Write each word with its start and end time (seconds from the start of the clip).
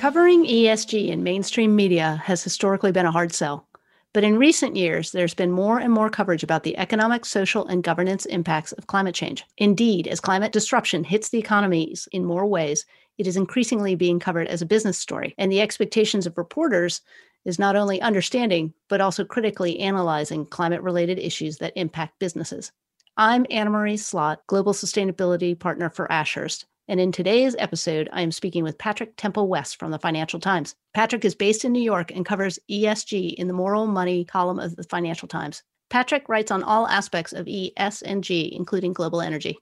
Covering 0.00 0.46
ESG 0.46 1.08
in 1.08 1.22
mainstream 1.22 1.76
media 1.76 2.22
has 2.24 2.42
historically 2.42 2.90
been 2.90 3.04
a 3.04 3.12
hard 3.12 3.34
sell. 3.34 3.68
But 4.14 4.24
in 4.24 4.38
recent 4.38 4.74
years, 4.74 5.12
there's 5.12 5.34
been 5.34 5.50
more 5.52 5.78
and 5.78 5.92
more 5.92 6.08
coverage 6.08 6.42
about 6.42 6.62
the 6.62 6.74
economic, 6.78 7.26
social, 7.26 7.66
and 7.66 7.82
governance 7.82 8.24
impacts 8.24 8.72
of 8.72 8.86
climate 8.86 9.14
change. 9.14 9.44
Indeed, 9.58 10.08
as 10.08 10.18
climate 10.18 10.52
disruption 10.52 11.04
hits 11.04 11.28
the 11.28 11.38
economies 11.38 12.08
in 12.12 12.24
more 12.24 12.46
ways, 12.46 12.86
it 13.18 13.26
is 13.26 13.36
increasingly 13.36 13.94
being 13.94 14.18
covered 14.18 14.46
as 14.46 14.62
a 14.62 14.66
business 14.66 14.96
story. 14.96 15.34
And 15.36 15.52
the 15.52 15.60
expectations 15.60 16.26
of 16.26 16.38
reporters 16.38 17.02
is 17.44 17.58
not 17.58 17.76
only 17.76 18.00
understanding, 18.00 18.72
but 18.88 19.02
also 19.02 19.22
critically 19.22 19.80
analyzing 19.80 20.46
climate 20.46 20.80
related 20.80 21.18
issues 21.18 21.58
that 21.58 21.74
impact 21.76 22.18
businesses. 22.18 22.72
I'm 23.18 23.44
Anna 23.50 23.68
Marie 23.68 23.98
Slot, 23.98 24.46
Global 24.46 24.72
Sustainability 24.72 25.58
Partner 25.58 25.90
for 25.90 26.10
Ashurst. 26.10 26.64
And 26.88 26.98
in 26.98 27.12
today's 27.12 27.54
episode, 27.58 28.08
I 28.12 28.22
am 28.22 28.32
speaking 28.32 28.64
with 28.64 28.78
Patrick 28.78 29.16
Temple 29.16 29.48
West 29.48 29.78
from 29.78 29.90
the 29.90 29.98
Financial 29.98 30.40
Times. 30.40 30.74
Patrick 30.94 31.24
is 31.24 31.34
based 31.34 31.64
in 31.64 31.72
New 31.72 31.82
York 31.82 32.10
and 32.10 32.26
covers 32.26 32.58
ESG 32.70 33.34
in 33.34 33.46
the 33.46 33.54
Moral 33.54 33.86
Money 33.86 34.24
column 34.24 34.58
of 34.58 34.74
the 34.76 34.82
Financial 34.84 35.28
Times. 35.28 35.62
Patrick 35.88 36.28
writes 36.28 36.50
on 36.50 36.62
all 36.62 36.88
aspects 36.88 37.32
of 37.32 37.46
ESG, 37.46 38.50
including 38.52 38.92
global 38.92 39.20
energy. 39.20 39.58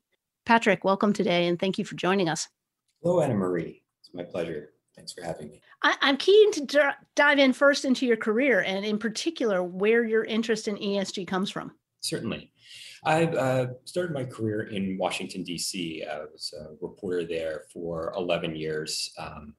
Patrick, 0.46 0.84
welcome 0.84 1.12
today 1.12 1.46
and 1.46 1.58
thank 1.58 1.78
you 1.78 1.84
for 1.84 1.96
joining 1.96 2.28
us. 2.28 2.48
Hello, 3.02 3.20
Anna 3.20 3.34
Marie. 3.34 3.82
It's 4.00 4.14
my 4.14 4.22
pleasure. 4.22 4.70
Thanks 4.96 5.12
for 5.12 5.22
having 5.22 5.50
me. 5.50 5.60
I, 5.82 5.96
am 6.02 6.16
keen 6.16 6.50
to 6.52 6.64
d- 6.64 6.78
dive 7.14 7.38
in 7.38 7.52
first 7.52 7.84
into 7.84 8.04
your 8.04 8.16
career 8.16 8.60
and, 8.62 8.84
in 8.84 8.98
particular, 8.98 9.62
where 9.62 10.04
your 10.04 10.24
interest 10.24 10.66
in 10.66 10.76
ESG 10.76 11.26
comes 11.26 11.50
from. 11.50 11.72
Certainly. 12.00 12.50
I 13.04 13.24
uh, 13.26 13.66
started 13.84 14.12
my 14.12 14.24
career 14.24 14.62
in 14.62 14.98
Washington, 14.98 15.42
D.C. 15.42 16.04
I 16.04 16.20
was 16.20 16.52
a 16.58 16.74
reporter 16.80 17.24
there 17.24 17.64
for 17.72 18.12
11 18.16 18.56
years, 18.56 19.12
um, 19.18 19.54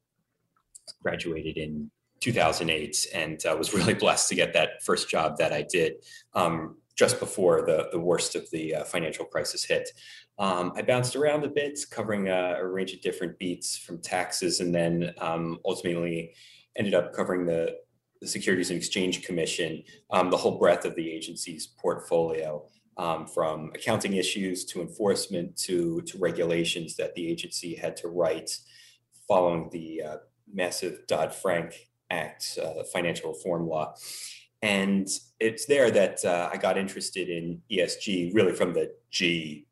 graduated 1.01 1.57
in 1.57 1.89
2008, 2.19 3.07
and 3.13 3.43
uh, 3.45 3.55
was 3.57 3.73
really 3.73 3.93
blessed 4.05 4.29
to 4.29 4.35
get 4.35 4.53
that 4.53 4.83
first 4.83 5.09
job 5.09 5.37
that 5.37 5.53
I 5.53 5.61
did 5.61 5.93
um, 6.33 6.77
just 6.97 7.19
before 7.19 7.61
the, 7.61 7.87
the 7.91 7.99
worst 7.99 8.35
of 8.35 8.49
the 8.51 8.75
uh, 8.75 8.83
financial 8.83 9.25
crisis 9.25 9.63
hit. 9.63 9.89
Um, 10.37 10.73
I 10.75 10.81
bounced 10.81 11.15
around 11.15 11.43
a 11.45 11.49
bit, 11.49 11.79
covering 11.91 12.27
a, 12.27 12.55
a, 12.59 12.67
range 12.67 12.93
of 12.93 13.01
different 13.01 13.37
beats 13.39 13.77
from 13.77 14.01
taxes, 14.01 14.59
and 14.59 14.73
then 14.73 15.13
um, 15.19 15.59
ultimately 15.65 16.33
ended 16.77 16.93
up 16.93 17.13
covering 17.13 17.45
the, 17.45 17.75
the 18.21 18.27
Securities 18.27 18.69
and 18.69 18.77
Exchange 18.77 19.23
Commission, 19.23 19.83
um, 20.11 20.29
the 20.29 20.37
whole 20.37 20.57
breadth 20.57 20.85
of 20.85 20.95
the 20.95 21.09
agency's 21.09 21.67
portfolio 21.67 22.65
um, 22.99 23.25
from 23.25 23.71
accounting 23.73 24.13
issues 24.13 24.65
to 24.65 24.81
enforcement 24.81 25.55
to, 25.55 26.01
to 26.01 26.17
regulations 26.17 26.97
that 26.97 27.15
the 27.15 27.25
agency 27.25 27.73
had 27.73 27.95
to 27.95 28.09
write 28.09 28.51
following 29.25 29.69
the 29.71 30.03
uh, 30.03 30.17
massive 30.53 31.07
Dodd 31.07 31.33
Frank 31.33 31.87
Act, 32.09 32.59
uh, 32.61 32.83
financial 32.91 33.31
reform 33.31 33.69
law. 33.69 33.95
And 34.61 35.07
it's 35.39 35.65
there 35.65 35.89
that 35.91 36.25
uh, 36.25 36.49
I 36.51 36.57
got 36.57 36.77
interested 36.77 37.29
in 37.29 37.61
ESG 37.71 38.35
really 38.35 38.53
from 38.53 38.73
the 38.73 38.91
G 39.09 39.65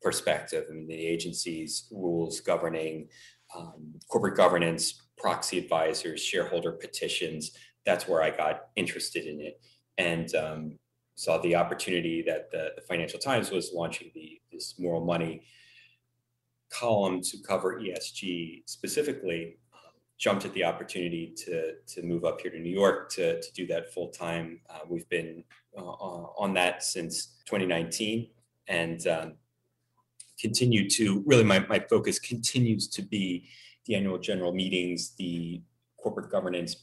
perspective. 0.00 0.66
I 0.70 0.72
mean, 0.72 0.86
the 0.86 0.94
agency's 0.94 1.88
rules 1.90 2.40
governing 2.40 3.08
um, 3.56 3.94
corporate 4.08 4.36
governance, 4.36 5.02
proxy 5.16 5.58
advisors, 5.58 6.22
shareholder 6.22 6.70
petitions. 6.70 7.50
That's 7.84 8.06
where 8.06 8.22
I 8.22 8.30
got 8.30 8.68
interested 8.76 9.26
in 9.26 9.40
it. 9.40 9.60
And 9.96 10.32
um, 10.36 10.78
saw 11.18 11.36
the 11.38 11.56
opportunity 11.56 12.22
that 12.22 12.48
the, 12.52 12.70
the, 12.76 12.82
Financial 12.82 13.18
Times 13.18 13.50
was 13.50 13.72
launching 13.74 14.12
the 14.14 14.40
this 14.52 14.78
moral 14.78 15.04
money 15.04 15.42
column 16.70 17.20
to 17.22 17.38
cover 17.38 17.80
ESG 17.80 18.62
specifically. 18.66 19.56
Um, 19.74 19.94
jumped 20.16 20.44
at 20.44 20.52
the 20.54 20.62
opportunity 20.62 21.34
to 21.44 21.74
to 21.92 22.02
move 22.02 22.24
up 22.24 22.40
here 22.40 22.52
to 22.52 22.60
New 22.60 22.70
York 22.70 23.10
to 23.14 23.40
to 23.40 23.52
do 23.52 23.66
that 23.66 23.92
full 23.92 24.10
time. 24.10 24.60
Uh, 24.70 24.80
we've 24.88 25.08
been 25.08 25.42
uh, 25.76 25.80
on 25.82 26.54
that 26.54 26.84
since 26.84 27.38
2019 27.46 28.28
and 28.68 29.06
um, 29.08 29.32
continue 30.40 30.88
to 30.88 31.24
really 31.26 31.42
my, 31.42 31.58
my 31.68 31.80
focus 31.80 32.20
continues 32.20 32.86
to 32.88 33.02
be 33.02 33.48
the 33.86 33.96
annual 33.96 34.18
general 34.18 34.52
meetings, 34.52 35.14
the 35.18 35.62
corporate 35.96 36.30
governance 36.30 36.76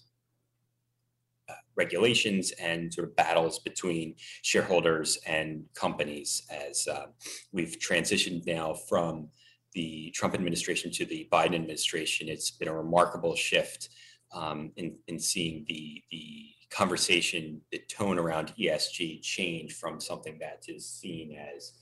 regulations 1.75 2.51
and 2.51 2.93
sort 2.93 3.07
of 3.07 3.15
battles 3.15 3.59
between 3.59 4.15
shareholders 4.41 5.17
and 5.27 5.63
companies 5.73 6.43
as 6.49 6.87
uh, 6.87 7.07
we've 7.51 7.77
transitioned 7.79 8.45
now 8.45 8.73
from 8.73 9.27
the 9.73 10.11
Trump 10.11 10.33
administration 10.33 10.89
to 10.91 11.05
the 11.05 11.27
Biden 11.31 11.55
administration. 11.55 12.29
It's 12.29 12.51
been 12.51 12.69
a 12.69 12.75
remarkable 12.75 13.35
shift 13.35 13.89
um, 14.33 14.71
in, 14.77 14.95
in 15.07 15.19
seeing 15.19 15.65
the, 15.67 16.01
the 16.11 16.45
conversation, 16.71 17.61
the 17.71 17.81
tone 17.89 18.17
around 18.17 18.53
ESG 18.59 19.21
change 19.21 19.73
from 19.73 19.99
something 19.99 20.37
that 20.39 20.63
is 20.67 20.87
seen 20.89 21.37
as 21.37 21.73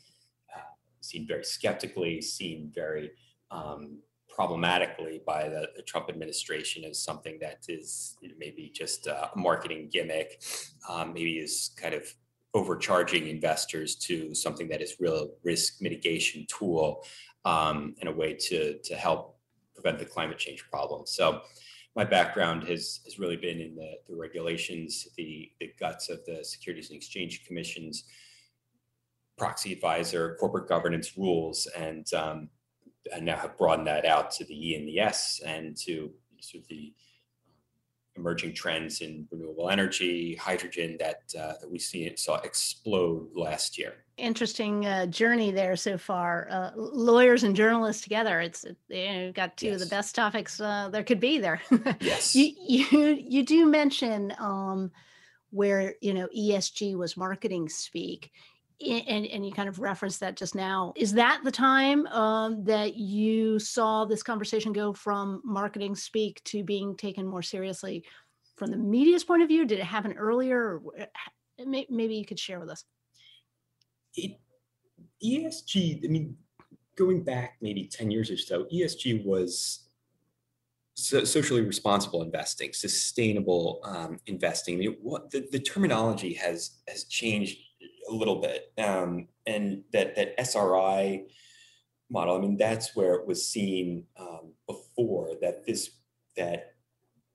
uh, 0.56 0.60
seen 1.02 1.28
very 1.28 1.44
skeptically, 1.44 2.22
seen 2.22 2.72
very 2.74 3.12
um, 3.52 4.00
problematically 4.34 5.22
by 5.26 5.48
the, 5.48 5.68
the, 5.76 5.84
Trump 5.84 6.10
administration 6.10 6.84
as 6.84 7.00
something 7.00 7.38
that 7.40 7.60
is 7.70 8.18
maybe 8.38 8.72
just 8.74 9.06
a 9.06 9.30
marketing 9.36 9.90
gimmick, 9.92 10.42
um, 10.90 11.14
maybe 11.14 11.34
is 11.34 11.72
kind 11.80 11.94
of 11.94 12.04
overcharging 12.56 13.28
investors 13.28 13.96
to 13.96 14.34
something 14.34 14.68
that 14.68 14.82
is 14.82 14.96
real 15.00 15.30
risk 15.44 15.82
mitigation 15.82 16.46
tool 16.48 17.04
um, 17.46 17.94
in 18.00 18.08
a 18.08 18.12
way 18.12 18.34
to, 18.34 18.78
to 18.80 18.96
help 18.96 19.38
prevent 19.76 20.00
the 20.00 20.06
climate 20.06 20.38
change 20.38 20.64
problem. 20.70 21.06
So 21.06 21.42
my 21.96 22.04
background 22.04 22.64
has, 22.64 23.02
has 23.06 23.20
really 23.20 23.38
been 23.38 23.60
in 23.60 23.76
the, 23.76 23.94
the 24.08 24.16
regulations, 24.16 25.08
the, 25.16 25.52
the 25.60 25.72
guts 25.80 26.10
of 26.10 26.26
the 26.26 26.44
Securities 26.44 26.90
and 26.90 26.98
Exchange 26.98 27.46
Commission's 27.46 28.06
proxy 29.38 29.74
advisor, 29.74 30.36
corporate 30.40 30.68
governance 30.68 31.18
rules, 31.18 31.68
and 31.78 32.12
um, 32.14 32.50
I 33.16 33.20
now 33.20 33.38
have 33.38 33.58
broadened 33.58 33.88
that 33.88 34.06
out 34.06 34.32
to 34.32 34.46
the 34.46 34.72
E 34.72 34.76
and 34.76 34.88
the 34.88 35.00
S 35.00 35.42
and 35.46 35.76
to 35.78 36.12
sort 36.40 36.64
of 36.64 36.68
the 36.68 36.94
emerging 38.16 38.54
trends 38.54 39.02
in 39.02 39.28
renewable 39.32 39.70
energy, 39.70 40.36
hydrogen 40.36 40.98
that 41.00 41.22
uh, 41.38 41.54
that 41.60 41.70
we 41.70 41.80
see 41.80 42.06
it 42.06 42.20
saw 42.20 42.36
explode 42.42 43.30
last 43.36 43.78
year. 43.78 44.06
Interesting 44.18 44.86
uh, 44.86 45.08
journey 45.08 45.52
there 45.52 45.76
so 45.76 45.98
far. 45.98 46.48
Uh, 46.52 46.72
lawyers 46.76 47.44
and 47.44 47.56
journalists 47.56 48.04
together. 48.04 48.40
It's 48.40 48.66
you 48.90 49.14
know, 49.14 49.32
got 49.32 49.58
two 49.58 49.68
yes. 49.68 49.76
of 49.76 49.90
the 49.90 49.96
best 49.96 50.14
topics 50.14 50.60
uh, 50.62 50.90
there 50.92 51.04
could 51.04 51.20
be 51.20 51.40
there. 51.40 51.62
yes. 52.00 52.36
You, 52.44 52.54
you 52.68 53.24
you 53.28 53.44
do 53.44 53.66
mention 53.66 54.34
um, 54.38 54.92
where 55.50 55.96
you 56.02 56.14
know 56.14 56.28
ESG 56.36 56.96
was 56.96 57.18
marketing 57.18 57.70
speak 57.70 58.32
and, 58.84 59.26
and 59.26 59.46
you 59.46 59.52
kind 59.52 59.70
of 59.70 59.80
referenced 59.80 60.20
that 60.20 60.36
just 60.36 60.56
now. 60.56 60.94
Is 60.96 61.14
that 61.14 61.42
the 61.44 61.52
time 61.52 62.06
um, 62.08 62.64
that 62.66 62.96
you 62.96 63.60
saw 63.60 64.06
this 64.06 64.24
conversation 64.24 64.74
go 64.74 64.94
from 64.94 65.42
marketing 65.44 65.96
speak 65.96 66.44
to 66.46 66.64
being 66.64 66.96
taken 66.96 67.26
more 67.26 67.42
seriously 67.42 68.04
from 68.56 68.72
the 68.72 68.78
media's 68.78 69.24
point 69.24 69.42
of 69.42 69.48
view? 69.48 69.66
Did 69.66 69.80
it 69.80 69.86
happen 69.86 70.14
earlier? 70.14 70.82
maybe 71.66 72.16
you 72.16 72.26
could 72.26 72.40
share 72.40 72.60
with 72.60 72.70
us. 72.70 72.84
It, 74.16 74.40
ESG, 75.24 76.04
I 76.04 76.08
mean, 76.08 76.36
going 76.96 77.24
back 77.24 77.58
maybe 77.62 77.86
10 77.86 78.12
years 78.12 78.30
or 78.30 78.38
so, 78.38 78.66
ESG 78.66 79.26
was 79.26 79.84
so 80.96 81.24
socially 81.24 81.62
responsible 81.62 82.22
investing, 82.22 82.72
sustainable 82.74 83.80
um, 83.84 84.20
investing. 84.28 84.76
I 84.76 84.78
mean, 84.78 84.98
what 85.02 85.32
the, 85.32 85.48
the 85.52 85.60
terminology 85.60 86.34
has 86.34 86.78
has 86.88 87.06
changed 87.06 87.58
a 88.10 88.14
little 88.14 88.42
bit. 88.42 88.72
Um, 88.78 89.28
and 89.46 89.84
that 89.92 90.16
that 90.16 90.40
SRI 90.40 91.26
model, 92.10 92.38
I 92.38 92.40
mean, 92.40 92.58
that's 92.58 92.96
where 92.96 93.16
it 93.16 93.28
was 93.28 93.48
seen 93.48 94.06
um, 94.20 94.54
before 94.68 95.32
that 95.42 95.66
this 95.66 95.92
that 96.38 96.74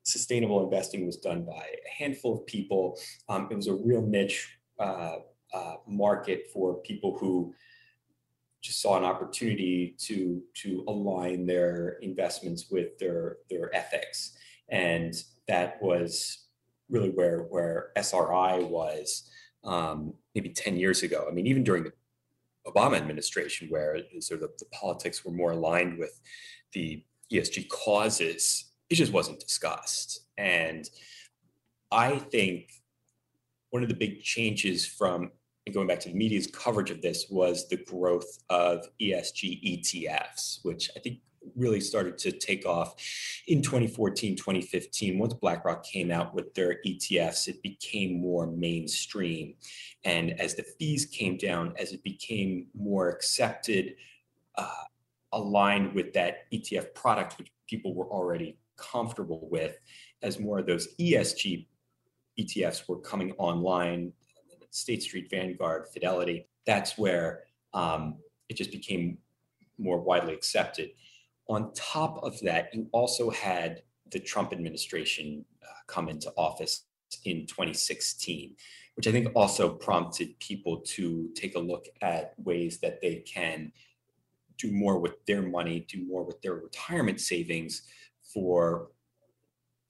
sustainable 0.03 0.63
investing 0.63 1.05
was 1.05 1.17
done 1.17 1.43
by 1.43 1.53
a 1.53 2.03
handful 2.03 2.33
of 2.33 2.45
people. 2.47 2.97
Um, 3.27 3.47
it 3.51 3.55
was 3.55 3.67
a 3.67 3.73
real 3.73 4.01
niche 4.01 4.57
uh, 4.79 5.17
uh, 5.53 5.75
market 5.87 6.47
for 6.53 6.81
people 6.81 7.17
who 7.17 7.53
just 8.61 8.81
saw 8.81 8.97
an 8.97 9.05
opportunity 9.05 9.95
to 9.99 10.41
to 10.53 10.83
align 10.87 11.45
their 11.45 11.97
investments 12.01 12.69
with 12.69 12.97
their 12.97 13.37
their 13.49 13.73
ethics, 13.75 14.37
and 14.69 15.13
that 15.47 15.81
was 15.81 16.47
really 16.89 17.09
where 17.09 17.43
where 17.43 17.91
SRI 17.95 18.59
was 18.59 19.29
um, 19.63 20.13
maybe 20.35 20.49
10 20.49 20.77
years 20.77 21.03
ago. 21.03 21.25
I 21.29 21.33
mean, 21.33 21.47
even 21.47 21.63
during 21.63 21.83
the 21.83 21.93
Obama 22.67 22.97
administration, 22.97 23.67
where 23.69 23.97
sort 24.19 24.41
of 24.41 24.49
the, 24.49 24.65
the 24.65 24.69
politics 24.71 25.25
were 25.25 25.31
more 25.31 25.51
aligned 25.51 25.97
with 25.97 26.19
the 26.73 27.03
ESG 27.31 27.67
causes, 27.69 28.71
it 28.89 28.95
just 28.95 29.13
wasn't 29.13 29.39
discussed. 29.39 30.21
And 30.37 30.89
I 31.91 32.17
think 32.17 32.71
one 33.71 33.83
of 33.83 33.89
the 33.89 33.95
big 33.95 34.21
changes 34.21 34.85
from 34.85 35.31
going 35.73 35.87
back 35.87 35.99
to 35.99 36.09
the 36.09 36.15
media's 36.15 36.47
coverage 36.47 36.89
of 36.89 37.01
this 37.01 37.27
was 37.29 37.67
the 37.67 37.77
growth 37.77 38.39
of 38.49 38.87
ESG 38.99 39.83
ETFs, 39.83 40.59
which 40.63 40.89
I 40.95 40.99
think 40.99 41.19
really 41.55 41.81
started 41.81 42.17
to 42.19 42.31
take 42.31 42.65
off 42.65 42.95
in 43.47 43.61
2014, 43.61 44.35
2015. 44.35 45.17
Once 45.17 45.33
BlackRock 45.33 45.83
came 45.83 46.11
out 46.11 46.33
with 46.33 46.53
their 46.53 46.79
ETFs, 46.85 47.47
it 47.47 47.61
became 47.61 48.21
more 48.21 48.47
mainstream. 48.47 49.55
And 50.03 50.39
as 50.39 50.55
the 50.55 50.63
fees 50.63 51.05
came 51.05 51.37
down, 51.37 51.73
as 51.77 51.91
it 51.91 52.03
became 52.03 52.67
more 52.73 53.09
accepted, 53.09 53.95
uh, 54.55 54.83
aligned 55.31 55.93
with 55.93 56.13
that 56.13 56.51
ETF 56.51 56.93
product, 56.93 57.37
which 57.37 57.51
people 57.67 57.93
were 57.93 58.07
already 58.07 58.57
comfortable 58.77 59.47
with, 59.51 59.79
as 60.21 60.39
more 60.39 60.59
of 60.59 60.65
those 60.65 60.95
ESG 60.99 61.67
ETFs 62.39 62.87
were 62.87 62.99
coming 62.99 63.33
online, 63.33 64.13
State 64.71 65.03
Street, 65.03 65.29
Vanguard, 65.29 65.87
Fidelity, 65.91 66.47
that's 66.65 66.97
where 66.97 67.43
um, 67.73 68.17
it 68.49 68.55
just 68.55 68.71
became 68.71 69.17
more 69.77 69.99
widely 69.99 70.33
accepted. 70.33 70.91
On 71.49 71.73
top 71.73 72.23
of 72.23 72.39
that, 72.41 72.73
you 72.73 72.87
also 72.91 73.31
had 73.31 73.81
the 74.11 74.19
Trump 74.19 74.53
administration 74.53 75.43
uh, 75.63 75.67
come 75.87 76.07
into 76.07 76.31
office 76.37 76.85
in 77.25 77.47
2016, 77.47 78.55
which 78.95 79.07
I 79.07 79.11
think 79.11 79.29
also 79.35 79.69
prompted 79.69 80.39
people 80.39 80.81
to 80.81 81.29
take 81.35 81.55
a 81.55 81.59
look 81.59 81.87
at 82.01 82.33
ways 82.37 82.79
that 82.79 83.01
they 83.01 83.23
can 83.25 83.71
do 84.59 84.71
more 84.71 84.99
with 84.99 85.25
their 85.25 85.41
money, 85.41 85.87
do 85.89 86.05
more 86.05 86.23
with 86.23 86.39
their 86.41 86.53
retirement 86.53 87.19
savings 87.19 87.83
for 88.33 88.89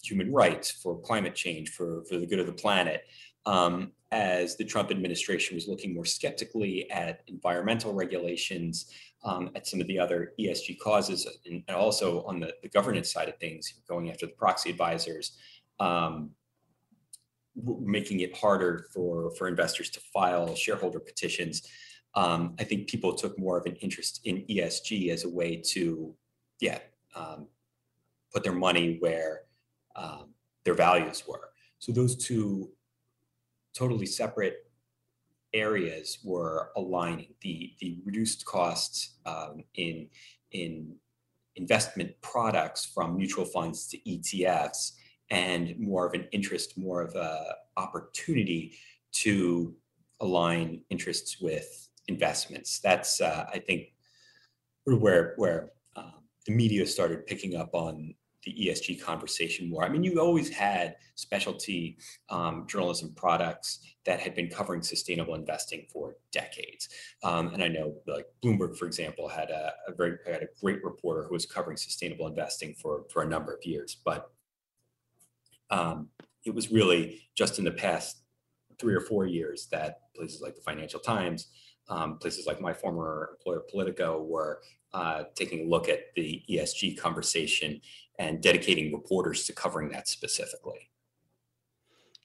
human 0.02 0.32
rights, 0.32 0.72
for 0.72 0.98
climate 1.02 1.36
change, 1.36 1.72
for, 1.72 2.04
for 2.08 2.18
the 2.18 2.26
good 2.26 2.40
of 2.40 2.46
the 2.46 2.54
planet. 2.54 3.04
Um, 3.46 3.92
as 4.12 4.56
the 4.56 4.64
Trump 4.64 4.92
administration 4.92 5.56
was 5.56 5.68
looking 5.68 5.94
more 5.94 6.06
skeptically 6.06 6.90
at 6.90 7.22
environmental 7.28 7.94
regulations, 7.94 8.92
um, 9.24 9.50
at 9.56 9.68
some 9.68 9.82
of 9.82 9.88
the 9.88 10.00
other 10.00 10.34
ESG 10.40 10.80
causes, 10.80 11.28
and, 11.46 11.64
also 11.70 12.24
on 12.24 12.40
the, 12.40 12.54
the 12.64 12.70
governance 12.70 13.12
side 13.12 13.28
of 13.28 13.38
things, 13.38 13.74
going 13.88 14.10
after 14.10 14.26
the 14.26 14.34
proxy 14.34 14.70
advisors, 14.70 15.38
um, 15.80 16.32
making 17.82 18.22
it 18.22 18.36
harder 18.38 18.88
for, 18.94 19.32
for 19.36 19.48
investors 19.48 19.90
to 19.90 20.00
file 20.14 20.56
shareholder 20.56 21.00
petitions. 21.00 21.68
Um, 22.16 22.56
I 22.60 22.64
think 22.64 22.88
people 22.88 23.14
took 23.14 23.38
more 23.38 23.58
of 23.58 23.66
an 23.66 23.76
interest 23.78 24.22
in 24.24 24.46
ESG 24.50 25.10
as 25.10 25.26
a 25.26 25.30
way 25.30 25.58
to, 25.72 26.16
yeah, 26.62 26.80
um, 27.16 27.48
put 28.34 28.44
their 28.44 28.54
money 28.54 28.98
where 29.00 29.42
um, 29.96 30.30
their 30.64 30.76
values 30.76 31.24
were. 31.28 31.50
So 31.80 31.92
those 31.92 32.16
two 32.16 32.72
totally 33.74 34.06
separate 34.06 34.69
areas 35.54 36.20
were 36.24 36.72
aligning. 36.76 37.34
The 37.42 37.74
the 37.80 38.00
reduced 38.06 38.46
costs 38.46 39.18
um, 39.26 39.64
in 39.76 40.08
in 40.52 40.96
investment 41.56 42.12
products 42.22 42.86
from 42.86 43.18
mutual 43.18 43.46
funds 43.46 43.88
to 43.88 43.98
ETFs 44.00 44.94
and 45.30 45.78
more 45.80 46.08
of 46.08 46.14
an 46.14 46.28
interest, 46.32 46.78
more 46.78 47.02
of 47.02 47.16
a 47.16 47.56
opportunity 47.78 48.74
to 49.12 49.76
align 50.22 50.82
interests 50.90 51.40
with 51.42 51.90
investments. 52.08 52.80
That's 52.80 53.22
uh, 53.22 53.46
I 53.54 53.60
think 53.60 53.94
where 54.86 55.34
where 55.38 55.72
um, 55.96 56.24
the 56.46 56.54
media 56.54 56.86
started 56.86 57.26
picking 57.28 57.56
up 57.56 57.74
on 57.74 58.16
the 58.44 58.54
ESG 58.54 59.02
conversation 59.02 59.70
more. 59.70 59.84
I 59.84 59.90
mean, 59.90 60.04
you 60.04 60.20
always 60.20 60.50
had 60.50 60.96
specialty 61.16 61.98
um, 62.30 62.66
journalism 62.68 63.14
products 63.16 63.80
that 64.06 64.20
had 64.20 64.34
been 64.34 64.48
covering 64.48 64.82
sustainable 64.82 65.36
investing 65.36 65.86
for 65.92 66.16
decades. 66.32 66.90
Um, 67.24 67.54
and 67.54 67.64
I 67.64 67.68
know, 67.68 67.96
like 68.08 68.26
Bloomberg, 68.44 68.78
for 68.78 68.86
example, 68.86 69.28
had 69.28 69.50
a, 69.50 69.74
a, 69.88 69.94
very 69.94 70.18
had 70.26 70.44
a 70.44 70.48
great 70.62 70.84
reporter 70.84 71.24
who 71.24 71.34
was 71.34 71.46
covering 71.46 71.78
sustainable 71.78 72.28
investing 72.28 72.74
for 72.74 73.04
for 73.12 73.24
a 73.24 73.28
number 73.28 73.54
of 73.54 73.66
years. 73.66 73.98
But 74.04 74.32
um, 75.70 76.10
it 76.46 76.56
was 76.56 76.72
really 76.72 77.22
just 77.36 77.60
in 77.60 77.66
the 77.66 77.72
past 77.72 78.22
three 78.80 78.96
or 78.96 79.02
four 79.02 79.26
years 79.26 79.68
that 79.72 80.00
places 80.16 80.42
like 80.42 80.56
the 80.56 80.62
Financial 80.62 81.00
Times, 81.00 81.48
um, 81.90 82.18
places 82.18 82.48
like 82.48 82.62
my 82.62 82.74
former 82.74 83.32
employer 83.38 83.64
Politico, 83.70 84.24
were 84.24 84.62
uh, 84.94 85.24
taking 85.36 85.68
a 85.68 85.70
look 85.70 85.90
at 85.90 86.14
the 86.16 86.42
ESG 86.50 86.98
conversation 86.98 87.80
and 88.20 88.44
dedicating 88.44 88.94
reporters 88.94 89.46
to 89.46 89.54
covering 89.54 89.90
that 89.90 90.08
specifically. 90.08 90.90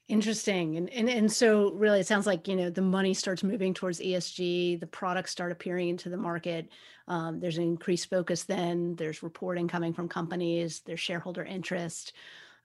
Interesting. 0.07 0.77
And, 0.77 0.91
and 0.91 1.09
and 1.09 1.33
so 1.33 1.73
really 1.73 2.01
it 2.01 2.07
sounds 2.07 2.27
like, 2.27 2.47
you 2.47 2.57
know, 2.57 2.69
the 2.69 2.83
money 2.83 3.15
starts 3.15 3.43
moving 3.43 3.73
towards 3.73 4.01
ESG, 4.01 4.79
the 4.79 4.87
products 4.87 5.31
start 5.31 5.51
appearing 5.51 5.89
into 5.89 6.11
the 6.11 6.17
market. 6.19 6.69
Um, 7.09 7.41
there's 7.41 7.57
an 7.57 7.65
increased 7.65 8.11
focus 8.11 8.45
then, 8.45 8.97
there's 8.97 9.23
reporting 9.23 9.67
coming 9.67 9.95
from 9.95 10.09
companies, 10.09 10.83
there's 10.85 11.01
shareholder 11.01 11.43
interest. 11.43 12.13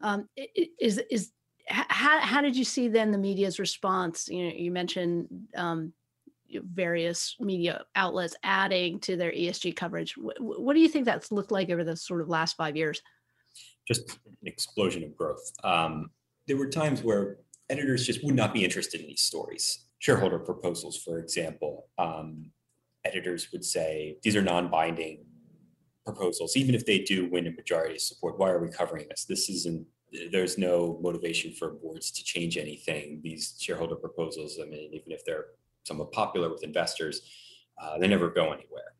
Um, 0.01 0.27
is 0.35 0.99
is 1.09 1.31
how, 1.67 2.19
how 2.19 2.41
did 2.41 2.57
you 2.57 2.65
see 2.65 2.89
then 2.89 3.11
the 3.11 3.17
media's 3.17 3.59
response? 3.59 4.27
You 4.27 4.47
know, 4.47 4.53
you 4.55 4.71
mentioned 4.71 5.27
um, 5.55 5.93
various 6.51 7.37
media 7.39 7.85
outlets 7.95 8.35
adding 8.43 8.99
to 9.01 9.15
their 9.15 9.31
ESG 9.31 9.77
coverage. 9.77 10.17
What, 10.17 10.41
what 10.41 10.73
do 10.73 10.81
you 10.81 10.89
think 10.89 11.05
that's 11.05 11.31
looked 11.31 11.51
like 11.51 11.69
over 11.69 11.85
the 11.85 11.95
sort 11.95 12.19
of 12.19 12.27
last 12.27 12.57
five 12.57 12.75
years? 12.75 13.01
Just 13.89 14.19
an 14.25 14.47
explosion 14.47 15.03
of 15.03 15.15
growth. 15.17 15.51
Um, 15.63 16.11
there 16.47 16.57
were 16.57 16.69
times 16.69 17.03
where 17.03 17.37
editors 17.69 18.05
just 18.05 18.23
would 18.23 18.35
not 18.35 18.53
be 18.53 18.63
interested 18.63 19.01
in 19.01 19.07
these 19.07 19.21
stories. 19.21 19.85
Shareholder 19.99 20.39
proposals, 20.39 20.97
for 20.97 21.19
example, 21.19 21.89
um, 21.97 22.51
editors 23.03 23.51
would 23.51 23.65
say 23.65 24.17
these 24.23 24.35
are 24.35 24.41
non-binding 24.41 25.25
proposals, 26.05 26.55
even 26.55 26.73
if 26.73 26.85
they 26.85 26.99
do 26.99 27.29
win 27.29 27.47
a 27.47 27.51
majority 27.51 27.99
support. 27.99 28.39
Why 28.39 28.49
are 28.49 28.59
we 28.59 28.69
covering 28.69 29.07
this? 29.09 29.25
This 29.25 29.49
isn't. 29.49 29.85
There's 30.31 30.57
no 30.57 30.97
motivation 31.03 31.53
for 31.53 31.69
boards 31.71 32.09
to 32.11 32.23
change 32.23 32.57
anything. 32.57 33.19
These 33.23 33.55
shareholder 33.59 33.95
proposals, 33.95 34.57
I 34.59 34.65
mean, 34.65 34.89
even 34.91 35.11
if 35.11 35.23
they're 35.23 35.45
somewhat 35.83 36.11
popular 36.11 36.49
with 36.49 36.63
investors, 36.63 37.21
uh, 37.79 37.99
they 37.99 38.07
never 38.07 38.29
go 38.31 38.45
anywhere. 38.45 38.93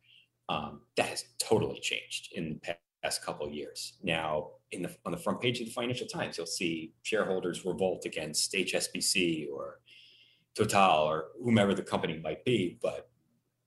Um, 0.48 0.82
that 0.96 1.06
has 1.06 1.24
totally 1.38 1.80
changed 1.80 2.32
in 2.34 2.60
the 2.64 2.76
past 3.02 3.24
couple 3.24 3.46
of 3.46 3.52
years. 3.52 3.94
Now, 4.02 4.50
in 4.72 4.82
the 4.82 4.94
on 5.04 5.12
the 5.12 5.18
front 5.18 5.40
page 5.40 5.60
of 5.60 5.66
the 5.66 5.72
Financial 5.72 6.06
Times, 6.06 6.36
you'll 6.36 6.46
see 6.46 6.92
shareholders 7.02 7.64
revolt 7.64 8.04
against 8.04 8.52
HSBC 8.52 9.48
or 9.52 9.80
Total 10.54 11.04
or 11.04 11.28
whomever 11.42 11.74
the 11.74 11.82
company 11.82 12.20
might 12.22 12.44
be, 12.44 12.78
but 12.82 13.08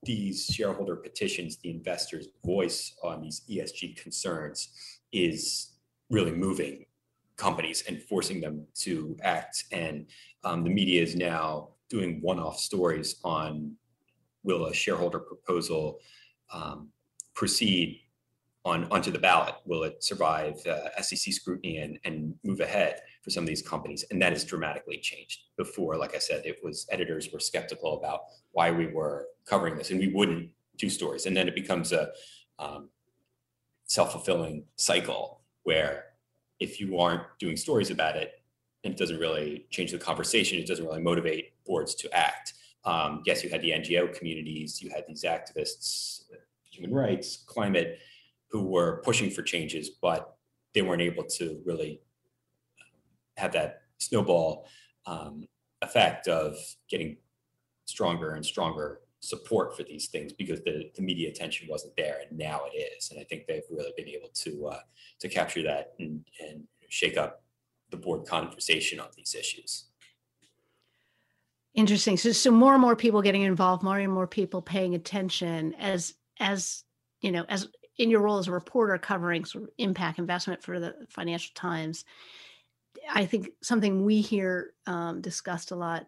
these 0.04 0.44
shareholder 0.46 0.96
petitions, 0.96 1.56
the 1.56 1.70
investors' 1.70 2.28
voice 2.44 2.94
on 3.02 3.22
these 3.22 3.42
ESG 3.50 3.96
concerns 3.96 4.68
is 5.10 5.72
really 6.10 6.32
moving 6.32 6.84
companies 7.36 7.84
and 7.88 8.02
forcing 8.02 8.40
them 8.40 8.66
to 8.74 9.16
act. 9.22 9.64
And 9.72 10.06
um, 10.44 10.62
the 10.62 10.70
media 10.70 11.02
is 11.02 11.16
now 11.16 11.70
doing 11.88 12.20
one-off 12.20 12.58
stories 12.58 13.16
on 13.24 13.72
will 14.42 14.66
a 14.66 14.74
shareholder 14.74 15.18
proposal 15.18 16.00
um, 16.52 16.90
proceed 17.34 18.00
on 18.64 18.86
onto 18.90 19.10
the 19.10 19.18
ballot? 19.18 19.54
Will 19.66 19.82
it 19.84 20.02
survive 20.02 20.64
uh, 20.66 21.00
SEC 21.02 21.32
scrutiny 21.32 21.78
and, 21.78 21.98
and 22.04 22.34
move 22.44 22.60
ahead 22.60 23.00
for 23.22 23.30
some 23.30 23.44
of 23.44 23.48
these 23.48 23.62
companies? 23.62 24.04
And 24.10 24.20
that 24.22 24.32
has 24.32 24.44
dramatically 24.44 24.98
changed. 24.98 25.40
Before, 25.56 25.96
like 25.96 26.14
I 26.14 26.18
said, 26.18 26.46
it 26.46 26.58
was 26.62 26.86
editors 26.90 27.30
were 27.32 27.40
skeptical 27.40 27.98
about 27.98 28.20
why 28.52 28.70
we 28.70 28.86
were 28.86 29.28
covering 29.46 29.76
this, 29.76 29.90
and 29.90 30.00
we 30.00 30.08
wouldn't 30.08 30.50
do 30.76 30.88
stories. 30.88 31.26
And 31.26 31.36
then 31.36 31.46
it 31.46 31.54
becomes 31.54 31.92
a 31.92 32.10
um, 32.58 32.88
self-fulfilling 33.86 34.64
cycle 34.76 35.40
where 35.64 36.04
if 36.60 36.80
you 36.80 36.98
aren't 36.98 37.22
doing 37.38 37.56
stories 37.56 37.90
about 37.90 38.16
it, 38.16 38.32
it 38.82 38.96
doesn't 38.96 39.18
really 39.18 39.66
change 39.70 39.92
the 39.92 39.98
conversation. 39.98 40.58
It 40.58 40.66
doesn't 40.66 40.84
really 40.84 41.02
motivate 41.02 41.52
boards 41.64 41.94
to 41.96 42.16
act. 42.16 42.54
Um, 42.84 43.22
yes, 43.24 43.42
you 43.42 43.48
had 43.48 43.62
the 43.62 43.70
NGO 43.70 44.14
communities, 44.16 44.82
you 44.82 44.90
had 44.90 45.04
these 45.08 45.24
activists, 45.24 46.24
human 46.70 46.92
rights, 46.92 47.38
climate 47.46 47.98
who 48.54 48.62
were 48.62 49.02
pushing 49.02 49.30
for 49.32 49.42
changes, 49.42 49.90
but 50.00 50.36
they 50.74 50.82
weren't 50.82 51.02
able 51.02 51.24
to 51.24 51.60
really 51.64 52.00
have 53.36 53.50
that 53.50 53.80
snowball 53.98 54.68
um, 55.06 55.44
effect 55.82 56.28
of 56.28 56.54
getting 56.88 57.16
stronger 57.84 58.34
and 58.34 58.46
stronger 58.46 59.00
support 59.18 59.76
for 59.76 59.82
these 59.82 60.06
things 60.06 60.32
because 60.32 60.62
the, 60.62 60.88
the 60.94 61.02
media 61.02 61.28
attention 61.28 61.66
wasn't 61.68 61.96
there 61.96 62.18
and 62.28 62.38
now 62.38 62.60
it 62.72 62.78
is. 62.78 63.10
And 63.10 63.18
i 63.18 63.24
think 63.24 63.48
they've 63.48 63.62
really 63.72 63.90
been 63.96 64.06
able 64.06 64.28
to 64.28 64.66
uh, 64.68 64.80
to 65.18 65.28
capture 65.28 65.64
that 65.64 65.94
and, 65.98 66.24
and 66.40 66.62
shake 66.88 67.16
up 67.16 67.42
the 67.90 67.96
board 67.96 68.24
conversation 68.24 69.00
on 69.00 69.08
these 69.16 69.34
issues. 69.34 69.86
Interesting. 71.74 72.16
So 72.16 72.30
so 72.30 72.52
more 72.52 72.74
and 72.74 72.80
more 72.80 72.94
people 72.94 73.20
getting 73.20 73.42
involved 73.42 73.82
more 73.82 73.98
and 73.98 74.12
more 74.12 74.28
people 74.28 74.62
paying 74.62 74.94
attention 74.94 75.74
as 75.74 76.14
as 76.38 76.84
you 77.20 77.32
know 77.32 77.44
as 77.48 77.66
in 77.98 78.10
your 78.10 78.20
role 78.20 78.38
as 78.38 78.48
a 78.48 78.52
reporter 78.52 78.98
covering 78.98 79.44
sort 79.44 79.64
of 79.64 79.70
impact 79.78 80.18
investment 80.18 80.62
for 80.62 80.80
the 80.80 80.94
Financial 81.08 81.52
Times, 81.54 82.04
I 83.12 83.24
think 83.26 83.50
something 83.62 84.04
we 84.04 84.20
hear 84.20 84.72
um, 84.86 85.20
discussed 85.20 85.70
a 85.70 85.76
lot 85.76 86.06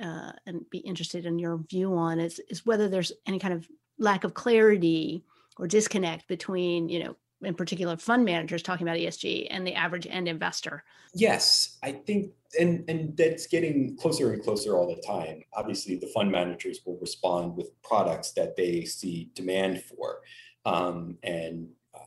uh, 0.00 0.32
and 0.46 0.68
be 0.70 0.78
interested 0.78 1.26
in 1.26 1.38
your 1.38 1.58
view 1.68 1.96
on 1.96 2.20
is 2.20 2.40
is 2.48 2.64
whether 2.64 2.88
there's 2.88 3.12
any 3.26 3.38
kind 3.38 3.54
of 3.54 3.68
lack 3.98 4.24
of 4.24 4.34
clarity 4.34 5.24
or 5.58 5.66
disconnect 5.66 6.28
between 6.28 6.88
you 6.88 7.02
know 7.02 7.16
in 7.42 7.54
particular 7.54 7.96
fund 7.96 8.24
managers 8.24 8.62
talking 8.62 8.86
about 8.86 8.98
ESG 8.98 9.46
and 9.50 9.66
the 9.66 9.74
average 9.74 10.06
end 10.08 10.28
investor? 10.28 10.84
Yes, 11.14 11.78
I 11.82 11.92
think, 11.92 12.32
and 12.58 12.84
and 12.88 13.16
that's 13.16 13.46
getting 13.46 13.96
closer 13.96 14.32
and 14.32 14.42
closer 14.42 14.76
all 14.76 14.94
the 14.94 15.00
time. 15.02 15.42
Obviously, 15.54 15.96
the 15.96 16.08
fund 16.08 16.30
managers 16.30 16.80
will 16.84 16.98
respond 17.00 17.56
with 17.56 17.70
products 17.82 18.32
that 18.32 18.56
they 18.56 18.84
see 18.84 19.30
demand 19.34 19.82
for, 19.82 20.20
um, 20.68 21.18
and 21.22 21.68
uh, 21.94 22.00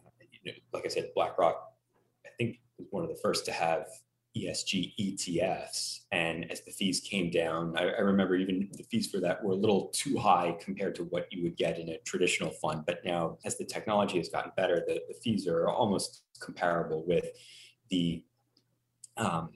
you 0.43 0.51
know, 0.51 0.57
like 0.73 0.85
I 0.85 0.89
said, 0.89 1.11
BlackRock, 1.15 1.73
I 2.25 2.29
think 2.37 2.59
was 2.77 2.87
one 2.91 3.03
of 3.03 3.09
the 3.09 3.19
first 3.21 3.45
to 3.45 3.51
have 3.51 3.87
ESG 4.37 4.93
ETFs. 4.99 6.01
And 6.11 6.49
as 6.51 6.61
the 6.61 6.71
fees 6.71 7.01
came 7.01 7.29
down, 7.29 7.75
I, 7.77 7.89
I, 7.89 7.99
remember 7.99 8.35
even 8.35 8.69
the 8.71 8.83
fees 8.83 9.07
for 9.07 9.19
that 9.19 9.43
were 9.43 9.51
a 9.51 9.57
little 9.57 9.89
too 9.93 10.17
high 10.17 10.55
compared 10.61 10.95
to 10.95 11.03
what 11.05 11.27
you 11.31 11.43
would 11.43 11.57
get 11.57 11.79
in 11.79 11.89
a 11.89 11.97
traditional 12.05 12.49
fund. 12.49 12.83
But 12.85 13.03
now, 13.03 13.37
as 13.43 13.57
the 13.57 13.65
technology 13.65 14.17
has 14.19 14.29
gotten 14.29 14.51
better, 14.55 14.83
the, 14.87 15.01
the 15.07 15.15
fees 15.15 15.47
are 15.47 15.67
almost 15.67 16.23
comparable 16.39 17.03
with 17.05 17.25
the 17.89 18.23
um, 19.17 19.49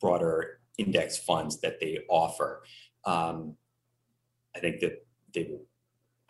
broader 0.00 0.60
index 0.78 1.18
funds 1.18 1.60
that 1.60 1.78
they 1.78 1.98
offer. 2.08 2.62
Um, 3.04 3.56
I 4.56 4.60
think 4.60 4.80
that 4.80 5.06
they 5.34 5.50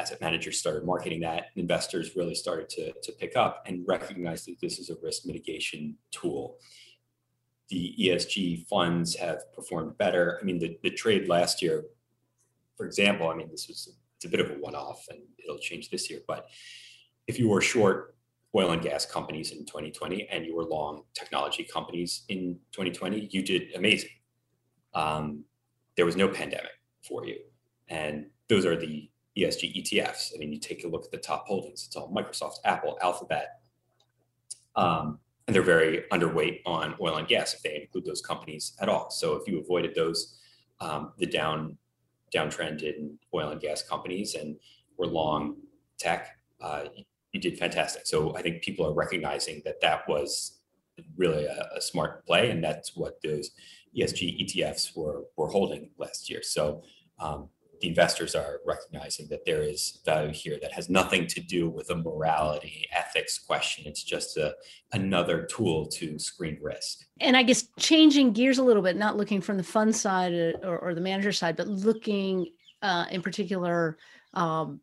asset 0.02 0.20
managers 0.20 0.58
started 0.58 0.84
marketing 0.84 1.20
that, 1.20 1.46
investors 1.56 2.16
really 2.16 2.34
started 2.34 2.68
to, 2.68 2.92
to 3.02 3.12
pick 3.12 3.36
up 3.36 3.62
and 3.66 3.84
recognize 3.86 4.44
that 4.44 4.56
this 4.60 4.78
is 4.78 4.90
a 4.90 4.96
risk 5.02 5.24
mitigation 5.24 5.96
tool 6.10 6.58
the 7.72 7.96
ESG 7.98 8.66
funds 8.66 9.16
have 9.16 9.50
performed 9.54 9.96
better. 9.96 10.38
I 10.40 10.44
mean, 10.44 10.58
the, 10.58 10.78
the 10.82 10.90
trade 10.90 11.26
last 11.26 11.62
year, 11.62 11.86
for 12.76 12.84
example, 12.84 13.30
I 13.30 13.34
mean, 13.34 13.48
this 13.50 13.66
was 13.66 13.96
it's 14.16 14.26
a 14.26 14.28
bit 14.28 14.40
of 14.40 14.50
a 14.50 14.60
one-off 14.60 15.06
and 15.08 15.20
it'll 15.42 15.58
change 15.58 15.88
this 15.88 16.10
year. 16.10 16.20
But 16.28 16.48
if 17.26 17.38
you 17.38 17.48
were 17.48 17.62
short 17.62 18.14
oil 18.54 18.72
and 18.72 18.82
gas 18.82 19.06
companies 19.06 19.52
in 19.52 19.64
2020 19.64 20.28
and 20.28 20.44
you 20.44 20.54
were 20.54 20.64
long 20.64 21.04
technology 21.14 21.64
companies 21.64 22.24
in 22.28 22.58
2020, 22.72 23.30
you 23.32 23.42
did 23.42 23.74
amazing. 23.74 24.10
Um, 24.92 25.44
there 25.96 26.04
was 26.04 26.14
no 26.14 26.28
pandemic 26.28 26.72
for 27.00 27.26
you. 27.26 27.38
And 27.88 28.26
those 28.48 28.66
are 28.66 28.76
the 28.76 29.10
ESG 29.36 29.82
ETFs. 29.82 30.32
I 30.34 30.38
mean, 30.38 30.52
you 30.52 30.58
take 30.58 30.84
a 30.84 30.88
look 30.88 31.04
at 31.04 31.10
the 31.10 31.18
top 31.18 31.46
holdings, 31.46 31.84
it's 31.86 31.96
all 31.96 32.12
Microsoft, 32.12 32.56
Apple, 32.64 32.98
Alphabet. 33.02 33.60
Um, 34.76 35.18
and 35.46 35.54
they're 35.54 35.62
very 35.62 36.04
underweight 36.12 36.60
on 36.66 36.94
oil 37.00 37.16
and 37.16 37.26
gas 37.26 37.54
if 37.54 37.62
they 37.62 37.82
include 37.82 38.04
those 38.04 38.22
companies 38.22 38.74
at 38.80 38.88
all. 38.88 39.10
So 39.10 39.34
if 39.34 39.48
you 39.48 39.58
avoided 39.60 39.94
those, 39.94 40.38
um, 40.80 41.12
the 41.18 41.26
down 41.26 41.76
downtrend 42.34 42.82
in 42.82 43.18
oil 43.34 43.50
and 43.50 43.60
gas 43.60 43.82
companies 43.82 44.34
and 44.34 44.56
were 44.96 45.06
long 45.06 45.56
tech, 45.98 46.28
uh, 46.60 46.84
you 47.32 47.40
did 47.40 47.58
fantastic. 47.58 48.06
So 48.06 48.36
I 48.36 48.42
think 48.42 48.62
people 48.62 48.86
are 48.86 48.94
recognizing 48.94 49.62
that 49.64 49.80
that 49.80 50.08
was 50.08 50.60
really 51.16 51.44
a, 51.46 51.68
a 51.76 51.80
smart 51.80 52.24
play, 52.26 52.50
and 52.50 52.62
that's 52.62 52.96
what 52.96 53.20
those 53.22 53.50
ESG 53.96 54.44
ETFs 54.44 54.96
were 54.96 55.24
were 55.36 55.48
holding 55.48 55.90
last 55.98 56.30
year. 56.30 56.42
So 56.42 56.82
um, 57.18 57.48
the 57.82 57.88
investors 57.88 58.34
are 58.34 58.60
recognizing 58.64 59.26
that 59.28 59.44
there 59.44 59.62
is 59.62 60.00
value 60.04 60.32
here 60.32 60.56
that 60.62 60.72
has 60.72 60.88
nothing 60.88 61.26
to 61.26 61.40
do 61.40 61.68
with 61.68 61.90
a 61.90 61.96
morality 61.96 62.88
ethics 62.92 63.38
question. 63.38 63.84
It's 63.86 64.02
just 64.02 64.36
a, 64.36 64.54
another 64.92 65.44
tool 65.44 65.86
to 65.86 66.18
screen 66.18 66.58
risk. 66.62 67.00
And 67.20 67.36
i 67.36 67.42
guess 67.42 67.68
changing 67.78 68.32
gears 68.32 68.58
a 68.58 68.62
little 68.62 68.82
bit 68.82 68.96
not 68.96 69.16
looking 69.16 69.40
from 69.40 69.56
the 69.56 69.62
fund 69.62 69.94
side 69.94 70.32
uh, 70.32 70.66
or, 70.66 70.78
or 70.78 70.94
the 70.94 71.00
manager 71.00 71.32
side 71.32 71.56
but 71.56 71.68
looking 71.68 72.46
uh, 72.80 73.04
in 73.10 73.22
particular 73.22 73.98
um, 74.34 74.80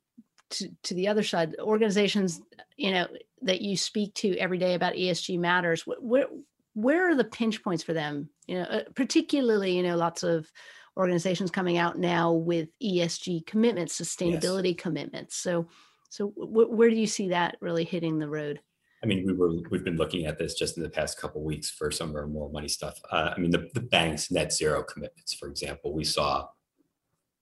to, 0.51 0.70
to 0.84 0.94
the 0.94 1.08
other 1.08 1.24
side 1.24 1.56
organizations 1.60 2.41
you 2.77 2.91
know 2.91 3.08
that 3.41 3.62
you 3.62 3.75
speak 3.75 4.13
to 4.15 4.38
every 4.38 4.58
day 4.58 4.74
about 4.74 4.94
esg 4.94 5.38
matters 5.38 5.84
where 5.86 6.27
where 6.74 7.10
are 7.10 7.15
the 7.15 7.24
pinch 7.24 7.63
points 7.63 7.84
for 7.84 7.94
them? 7.94 8.29
You 8.48 8.60
know 8.60 8.63
uh, 8.63 8.84
particularly 8.96 9.75
you 9.75 9.84
know 9.84 9.98
lots 9.98 10.24
of 10.24 10.51
organizations 11.00 11.50
coming 11.50 11.77
out 11.77 11.98
now 11.98 12.34
with 12.34 12.68
ESG 12.84 13.46
commitments, 13.46 14.00
sustainability 14.00 14.74
yes. 14.75 14.82
commitments. 14.82 15.38
So, 15.38 15.68
so 16.10 16.34
w- 16.38 16.70
where 16.70 16.89
do 16.89 16.98
you 16.98 17.08
see 17.08 17.29
that 17.29 17.56
really 17.62 17.86
hitting 17.86 18.20
the 18.20 18.27
road? 18.27 18.60
I 19.01 19.06
mean, 19.08 19.25
we 19.25 19.32
were 19.32 19.53
we've 19.72 19.86
been 19.86 19.96
looking 19.96 20.25
at 20.25 20.38
this 20.38 20.56
just 20.56 20.75
in 20.75 20.84
the 20.84 20.89
past 20.89 21.18
couple 21.18 21.41
weeks 21.41 21.70
for 21.70 21.89
some 21.89 22.10
of 22.10 22.15
our 22.18 22.27
Moral 22.27 22.51
Money 22.51 22.68
stuff. 22.68 23.00
Uh, 23.10 23.34
I 23.36 23.39
mean, 23.39 23.50
the 23.50 23.70
the 23.74 23.79
banks 23.79 24.29
net 24.29 24.51
zero 24.51 24.84
commitments, 24.84 25.34
for 25.34 25.48
example, 25.48 25.94
we 25.94 26.03
saw 26.03 26.50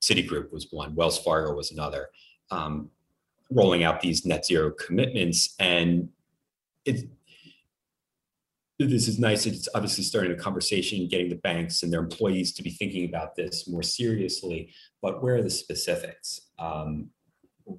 Citigroup 0.01 0.51
was 0.51 0.67
one, 0.69 0.93
Wells 0.93 1.17
Fargo 1.17 1.55
was 1.55 1.71
another, 1.71 2.09
um, 2.51 2.91
rolling 3.49 3.83
out 3.83 4.01
these 4.01 4.23
net 4.23 4.45
zero 4.45 4.69
commitments, 4.69 5.55
and 5.57 6.09
it 6.85 7.09
this 8.79 9.07
is 9.07 9.17
nice. 9.17 9.45
It's 9.45 9.67
obviously 9.73 10.03
starting 10.03 10.31
a 10.31 10.35
conversation, 10.35 11.07
getting 11.07 11.29
the 11.29 11.35
banks 11.35 11.81
and 11.81 11.91
their 11.91 11.99
employees 11.99 12.53
to 12.53 12.63
be 12.63 12.69
thinking 12.69 13.05
about 13.05 13.35
this 13.35 13.67
more 13.67 13.81
seriously. 13.81 14.71
But 15.01 15.23
where 15.23 15.37
are 15.37 15.41
the 15.41 15.49
specifics? 15.49 16.41
Um, 16.59 17.09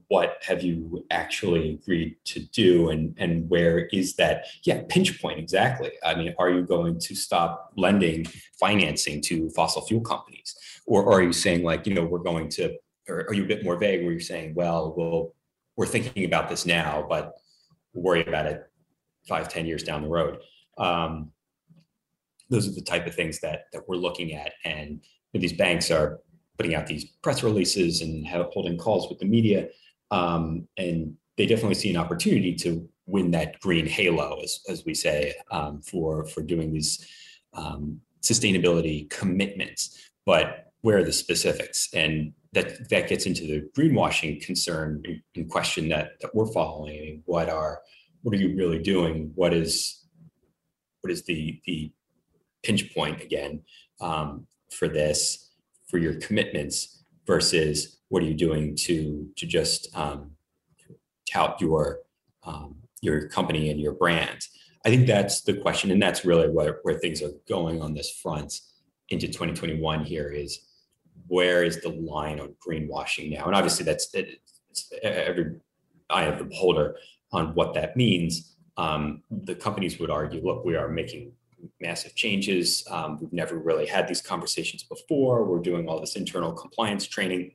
what 0.09 0.37
have 0.47 0.63
you 0.63 1.07
actually 1.11 1.75
agreed 1.75 2.17
to 2.27 2.41
do, 2.41 2.91
and 2.91 3.15
and 3.17 3.49
where 3.49 3.87
is 3.87 4.17
that? 4.17 4.47
Yeah, 4.65 4.83
pinch 4.89 5.23
point 5.23 5.39
exactly. 5.39 5.93
I 6.05 6.15
mean, 6.15 6.35
are 6.39 6.51
you 6.51 6.63
going 6.63 6.99
to 6.99 7.15
stop 7.15 7.73
lending 7.77 8.27
financing 8.61 9.23
to 9.23 9.49
fossil 9.51 9.87
fuel 9.87 10.03
companies, 10.03 10.55
or, 10.87 11.05
or 11.05 11.21
are 11.21 11.23
you 11.23 11.33
saying 11.33 11.63
like 11.63 11.87
you 11.87 11.95
know 11.95 12.05
we're 12.05 12.19
going 12.19 12.49
to, 12.51 12.77
or 13.09 13.25
are 13.29 13.35
you 13.35 13.45
a 13.45 13.49
bit 13.49 13.65
more 13.65 13.77
vague 13.77 14.03
where 14.03 14.11
you're 14.11 14.21
saying, 14.21 14.55
well, 14.55 14.95
well, 14.97 15.35
we're 15.77 15.87
thinking 15.87 16.25
about 16.25 16.51
this 16.51 16.67
now, 16.67 17.07
but 17.09 17.35
worry 17.95 18.27
about 18.27 18.47
it 18.47 18.71
five, 19.27 19.49
ten 19.49 19.65
years 19.65 19.83
down 19.83 20.03
the 20.03 20.09
road 20.09 20.39
um, 20.79 21.31
those 22.51 22.67
are 22.67 22.75
the 22.75 22.83
type 22.83 23.07
of 23.07 23.15
things 23.15 23.41
that 23.41 23.65
that 23.73 23.89
we're 23.89 23.97
looking 23.97 24.35
at, 24.35 24.53
and 24.65 25.03
these 25.33 25.53
banks 25.53 25.91
are 25.91 26.21
putting 26.57 26.75
out 26.75 26.87
these 26.87 27.05
press 27.23 27.43
releases 27.43 28.03
and 28.03 28.27
have, 28.27 28.47
holding 28.53 28.77
calls 28.77 29.09
with 29.09 29.19
the 29.19 29.27
media, 29.27 29.69
um, 30.11 30.67
and 30.77 31.15
they 31.37 31.47
definitely 31.47 31.75
see 31.75 31.91
an 31.91 31.97
opportunity 31.97 32.55
to 32.55 32.89
win 33.07 33.31
that 33.31 33.59
green 33.61 33.87
halo, 33.87 34.41
as, 34.43 34.61
as 34.69 34.85
we 34.85 34.95
say, 34.95 35.35
um, 35.51 35.81
for 35.83 36.27
for 36.27 36.43
doing 36.43 36.73
these 36.73 37.07
um, 37.55 38.01
sustainability 38.23 39.09
commitments. 39.11 40.11
But 40.27 40.73
where 40.83 40.99
are 40.99 41.05
the 41.05 41.13
specifics? 41.13 41.89
And 41.95 42.33
that 42.53 42.89
that 42.91 43.09
gets 43.09 43.27
into 43.27 43.43
the 43.47 43.69
greenwashing 43.77 44.45
concern 44.45 45.03
and 45.35 45.51
question 45.51 45.89
that 45.91 46.21
that 46.21 46.35
we're 46.35 46.53
following. 46.53 47.23
What 47.27 47.49
are 47.49 47.81
what 48.23 48.35
are 48.35 48.39
you 48.39 48.57
really 48.57 48.83
doing? 48.83 49.33
What 49.35 49.55
is 49.55 49.98
what 51.01 51.11
is 51.11 51.25
the 51.25 51.61
the 51.67 51.93
pinch 52.63 52.95
point 52.95 53.21
again 53.21 53.63
um, 54.01 54.47
for 54.71 54.89
this 54.89 55.51
for 55.89 55.99
your 55.99 56.15
commitments 56.15 57.05
versus 57.27 57.99
what 58.09 58.23
are 58.23 58.27
you 58.27 58.35
doing 58.35 58.75
to 58.75 59.29
to 59.37 59.47
just 59.47 59.95
um, 59.97 60.33
tout 61.31 61.61
your 61.61 62.01
um, 62.45 62.77
your 63.01 63.29
company 63.29 63.71
and 63.71 63.81
your 63.81 63.93
brand? 63.93 64.47
I 64.85 64.91
think 64.91 65.07
that's 65.07 65.43
the 65.43 65.55
question 65.55 65.91
and 65.91 66.01
that's 66.01 66.25
really 66.25 66.49
where, 66.49 66.79
where 66.83 66.99
things 66.99 67.23
are 67.23 67.33
going 67.49 67.83
on 67.83 67.95
this 67.95 68.11
front 68.11 68.61
into 69.11 69.27
2021 69.27 70.05
here 70.05 70.31
is 70.31 70.61
where 71.27 71.65
is 71.65 71.81
the 71.81 71.91
line 71.91 72.41
on 72.41 72.55
greenwashing 72.67 73.31
now? 73.31 73.47
And 73.47 73.55
obviously 73.55 73.85
that's 73.85 74.15
every 75.03 75.57
eye 76.09 76.25
of 76.25 76.39
the 76.39 76.45
beholder 76.45 76.97
on 77.33 77.55
what 77.55 77.75
that 77.75 77.97
means 77.97 78.57
um, 78.79 79.23
the 79.31 79.57
companies 79.57 79.99
would 79.99 80.09
argue, 80.09 80.41
look, 80.41 80.65
we 80.65 80.77
are 80.77 80.89
making 80.89 81.33
massive 81.81 82.15
changes. 82.15 82.87
Um, 82.89 83.19
we've 83.21 83.33
never 83.33 83.59
really 83.59 83.87
had 83.87 84.07
these 84.07 84.23
conversations 84.23 84.85
before. 84.85 85.45
We're 85.45 85.59
doing 85.59 85.89
all 85.89 86.01
this 86.01 86.15
internal 86.15 86.53
compliance 86.53 87.05
training. 87.05 87.55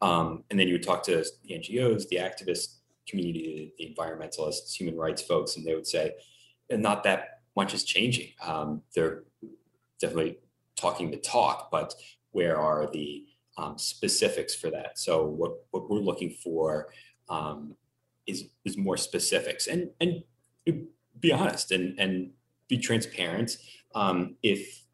Um, 0.00 0.44
and 0.50 0.58
then 0.58 0.66
you 0.66 0.74
would 0.74 0.82
talk 0.82 1.02
to 1.04 1.24
the 1.44 1.54
NGOs, 1.54 2.08
the 2.08 2.16
activist 2.16 2.76
community, 3.06 3.74
the 3.78 3.94
environmentalists, 3.94 4.74
human 4.74 4.96
rights 4.96 5.20
folks, 5.20 5.56
and 5.56 5.66
they 5.66 5.74
would 5.74 5.86
say, 5.86 6.12
and 6.70 6.82
not 6.82 7.04
that 7.04 7.42
much 7.54 7.74
is 7.74 7.84
changing. 7.84 8.30
Um, 8.42 8.80
they're 8.94 9.24
definitely 10.00 10.38
talking 10.74 11.10
the 11.10 11.18
talk, 11.18 11.70
but 11.70 11.94
where 12.30 12.56
are 12.56 12.88
the 12.90 13.26
um, 13.58 13.76
specifics 13.76 14.54
for 14.54 14.70
that? 14.70 14.98
So 14.98 15.26
what, 15.26 15.52
what 15.70 15.90
we're 15.90 15.98
looking 15.98 16.30
for 16.30 16.88
um, 17.28 17.76
is 18.26 18.44
is 18.64 18.76
more 18.76 18.96
specifics. 18.96 19.66
And 19.66 19.90
and 20.00 20.22
be 21.20 21.32
honest 21.32 21.70
and 21.70 21.98
and 21.98 22.30
be 22.68 22.78
transparent 22.78 23.56
um, 23.94 24.36
if 24.42 24.84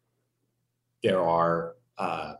there 1.03 1.21
are 1.21 1.75
uh, 1.97 2.33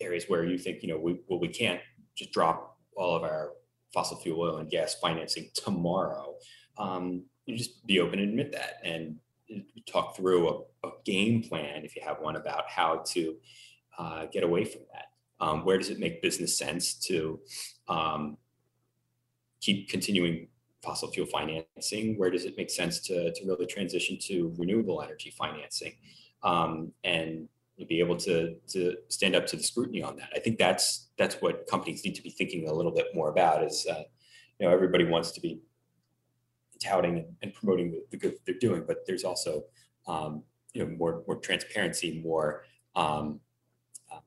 areas 0.00 0.24
where 0.28 0.44
you 0.44 0.58
think 0.58 0.82
you 0.82 0.88
know 0.88 0.98
we 0.98 1.20
well 1.28 1.40
we 1.40 1.48
can't 1.48 1.80
just 2.14 2.32
drop 2.32 2.78
all 2.96 3.16
of 3.16 3.22
our 3.22 3.52
fossil 3.92 4.16
fuel 4.16 4.40
oil 4.40 4.56
and 4.58 4.70
gas 4.70 4.94
financing 4.94 5.48
tomorrow 5.54 6.34
um, 6.78 7.22
you 7.46 7.56
just 7.56 7.86
be 7.86 8.00
open 8.00 8.18
and 8.18 8.30
admit 8.30 8.52
that 8.52 8.80
and 8.84 9.16
talk 9.86 10.16
through 10.16 10.48
a, 10.48 10.88
a, 10.88 10.90
game 11.04 11.42
plan 11.42 11.84
if 11.84 11.94
you 11.94 12.02
have 12.04 12.18
one 12.20 12.36
about 12.36 12.68
how 12.68 13.02
to 13.06 13.36
uh, 13.98 14.26
get 14.32 14.42
away 14.42 14.64
from 14.64 14.82
that. 14.92 15.06
Um, 15.38 15.64
where 15.64 15.78
does 15.78 15.90
it 15.90 16.00
make 16.00 16.22
business 16.22 16.58
sense 16.58 16.94
to 17.06 17.38
um, 17.88 18.36
keep 19.60 19.88
continuing 19.88 20.48
fossil 20.82 21.10
fuel 21.10 21.26
financing? 21.26 22.18
Where 22.18 22.30
does 22.30 22.44
it 22.44 22.54
make 22.56 22.70
sense 22.70 23.00
to, 23.00 23.32
to 23.32 23.46
really 23.46 23.66
transition 23.66 24.18
to 24.22 24.54
renewable 24.56 25.02
energy 25.02 25.30
financing? 25.36 25.94
Um, 26.42 26.92
and 27.02 27.48
be 27.88 27.98
able 27.98 28.16
to, 28.16 28.54
to 28.68 28.96
stand 29.08 29.34
up 29.34 29.46
to 29.46 29.56
the 29.56 29.62
scrutiny 29.62 30.02
on 30.02 30.16
that. 30.16 30.30
I 30.34 30.38
think 30.38 30.58
that's 30.58 31.08
that's 31.18 31.36
what 31.36 31.66
companies 31.66 32.04
need 32.04 32.14
to 32.14 32.22
be 32.22 32.30
thinking 32.30 32.68
a 32.68 32.72
little 32.72 32.92
bit 32.92 33.06
more 33.14 33.28
about 33.28 33.62
is, 33.62 33.86
uh, 33.90 34.02
you 34.58 34.66
know, 34.66 34.72
everybody 34.72 35.04
wants 35.04 35.30
to 35.32 35.40
be 35.40 35.60
touting 36.82 37.26
and 37.42 37.52
promoting 37.52 37.90
the, 37.90 38.02
the 38.10 38.16
good 38.16 38.34
they're 38.46 38.58
doing, 38.58 38.84
but 38.86 39.06
there's 39.06 39.24
also, 39.24 39.64
um, 40.06 40.42
you 40.72 40.84
know, 40.84 40.96
more, 40.96 41.22
more 41.26 41.36
transparency, 41.36 42.20
more 42.24 42.64
um, 42.94 43.40
uh, 44.12 44.20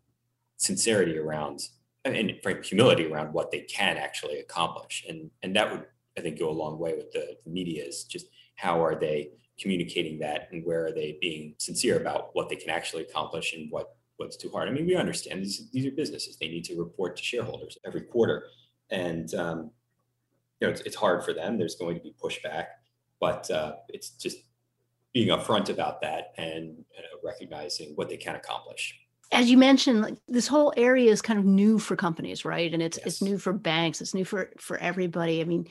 sincerity 0.58 1.18
around 1.18 1.62
and 2.06 2.34
humility 2.64 3.06
around 3.06 3.34
what 3.34 3.52
they 3.52 3.62
can 3.62 3.98
actually 3.98 4.40
accomplish. 4.40 5.06
And 5.08 5.30
and 5.44 5.56
that 5.56 5.72
would 5.72 5.86
i 6.18 6.22
think 6.22 6.40
go 6.40 6.50
a 6.50 6.52
long 6.52 6.80
way 6.80 6.96
with 6.96 7.12
the, 7.12 7.38
the 7.46 7.52
media 7.52 7.84
is 7.84 8.04
just 8.04 8.26
how 8.56 8.84
are 8.84 9.00
they 9.00 9.30
communicating 9.60 10.20
that 10.20 10.50
and 10.52 10.66
where 10.66 10.86
are 10.86 10.92
they 10.92 11.18
being 11.22 11.54
sincere 11.60 12.00
about 12.00 12.30
what 12.34 12.50
they 12.50 12.56
can 12.56 12.70
actually 12.70 13.04
accomplish 13.04 13.54
and 13.54 13.72
what 13.72 13.96
what's 14.18 14.36
too 14.36 14.50
hard. 14.50 14.68
I 14.68 14.72
mean 14.72 14.86
we 14.86 14.96
understand 14.96 15.42
these, 15.42 15.70
these 15.72 15.86
are 15.86 15.92
businesses. 15.92 16.38
They 16.38 16.50
need 16.50 16.66
to 16.66 16.76
report 16.76 17.16
to 17.18 17.24
shareholders 17.24 17.78
every 17.86 18.02
quarter. 18.02 18.44
And 18.90 19.34
um, 19.36 19.72
you 20.60 20.68
know 20.68 20.72
it's, 20.72 20.82
it's 20.82 20.96
hard 20.96 21.24
for 21.24 21.34
them. 21.34 21.58
There's 21.58 21.76
going 21.76 21.96
to 21.96 22.02
be 22.02 22.14
pushback 22.22 22.66
but 23.20 23.50
uh, 23.52 23.76
it's 23.90 24.12
just 24.12 24.38
being 25.14 25.30
upfront 25.30 25.70
about 25.70 26.02
that 26.02 26.34
and 26.38 26.84
uh, 26.98 27.18
recognizing 27.24 27.94
what 27.96 28.10
they 28.10 28.18
can 28.18 28.36
accomplish 28.36 29.00
as 29.32 29.50
you 29.50 29.58
mentioned 29.58 30.02
like 30.02 30.18
this 30.28 30.48
whole 30.48 30.74
area 30.76 31.12
is 31.12 31.22
kind 31.22 31.40
of 31.40 31.46
new 31.46 31.80
for 31.80 31.96
companies 31.96 32.46
right? 32.46 32.74
And 32.74 32.82
it's 32.82 32.98
yes. 32.98 33.08
it's 33.08 33.22
new 33.22 33.38
for 33.38 33.54
banks. 33.54 34.02
It's 34.02 34.14
new 34.14 34.26
for 34.26 34.52
for 34.58 34.78
everybody. 34.78 35.42
I 35.42 35.44
mean 35.44 35.68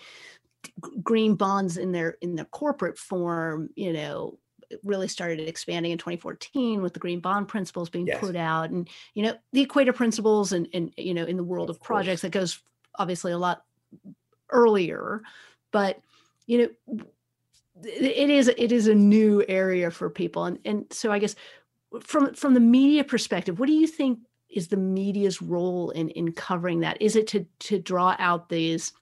green 1.02 1.34
bonds 1.34 1.76
in 1.76 1.92
their 1.92 2.16
in 2.20 2.34
their 2.34 2.44
corporate 2.46 2.98
form 2.98 3.70
you 3.76 3.92
know 3.92 4.38
really 4.82 5.08
started 5.08 5.40
expanding 5.48 5.92
in 5.92 5.98
2014 5.98 6.82
with 6.82 6.92
the 6.92 6.98
green 6.98 7.20
bond 7.20 7.48
principles 7.48 7.88
being 7.88 8.06
yes. 8.06 8.18
put 8.18 8.36
out 8.36 8.70
and 8.70 8.88
you 9.14 9.22
know 9.22 9.34
the 9.52 9.62
equator 9.62 9.92
principles 9.92 10.52
and 10.52 10.68
and 10.74 10.92
you 10.96 11.14
know 11.14 11.24
in 11.24 11.36
the 11.36 11.44
world 11.44 11.70
of, 11.70 11.76
of 11.76 11.82
projects 11.82 12.22
that 12.22 12.32
goes 12.32 12.60
obviously 12.98 13.32
a 13.32 13.38
lot 13.38 13.64
earlier. 14.50 15.22
But 15.72 16.00
you 16.46 16.58
know 16.58 17.04
it 17.84 18.30
is 18.30 18.48
it 18.48 18.72
is 18.72 18.88
a 18.88 18.94
new 18.94 19.44
area 19.48 19.90
for 19.90 20.10
people. 20.10 20.44
And 20.44 20.58
and 20.64 20.86
so 20.90 21.12
i 21.12 21.18
guess 21.18 21.36
from 22.00 22.34
from 22.34 22.54
the 22.54 22.60
media 22.60 23.04
perspective, 23.04 23.58
what 23.58 23.66
do 23.66 23.72
you 23.72 23.86
think 23.86 24.18
is 24.50 24.68
the 24.68 24.76
media's 24.76 25.42
role 25.42 25.90
in 25.90 26.10
in 26.10 26.32
covering 26.32 26.80
that? 26.80 27.00
Is 27.00 27.16
it 27.16 27.26
to 27.28 27.46
to 27.60 27.78
draw 27.78 28.16
out 28.18 28.48
these 28.48 28.92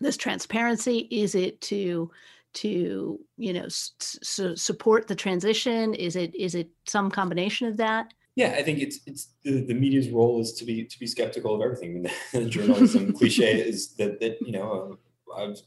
this 0.00 0.16
transparency? 0.16 1.08
Is 1.10 1.34
it 1.34 1.60
to 1.62 2.10
to 2.54 3.20
you 3.36 3.52
know 3.52 3.66
support 3.68 5.08
the 5.08 5.14
transition? 5.14 5.94
Is 5.94 6.16
it 6.16 6.34
is 6.34 6.54
it 6.54 6.70
some 6.86 7.10
combination 7.10 7.68
of 7.68 7.76
that? 7.78 8.12
Yeah, 8.36 8.54
I 8.58 8.62
think 8.62 8.80
it's 8.80 9.00
it's 9.06 9.28
the, 9.44 9.64
the 9.64 9.74
media's 9.74 10.08
role 10.08 10.40
is 10.40 10.52
to 10.54 10.64
be 10.64 10.84
to 10.84 10.98
be 10.98 11.06
skeptical 11.06 11.54
of 11.54 11.62
everything. 11.62 12.06
I 12.34 12.38
mean, 12.38 12.50
journalism 12.50 13.12
cliche 13.12 13.60
is 13.60 13.94
that 13.96 14.20
that 14.20 14.40
you 14.40 14.52
know 14.52 14.98
I've 15.36 15.60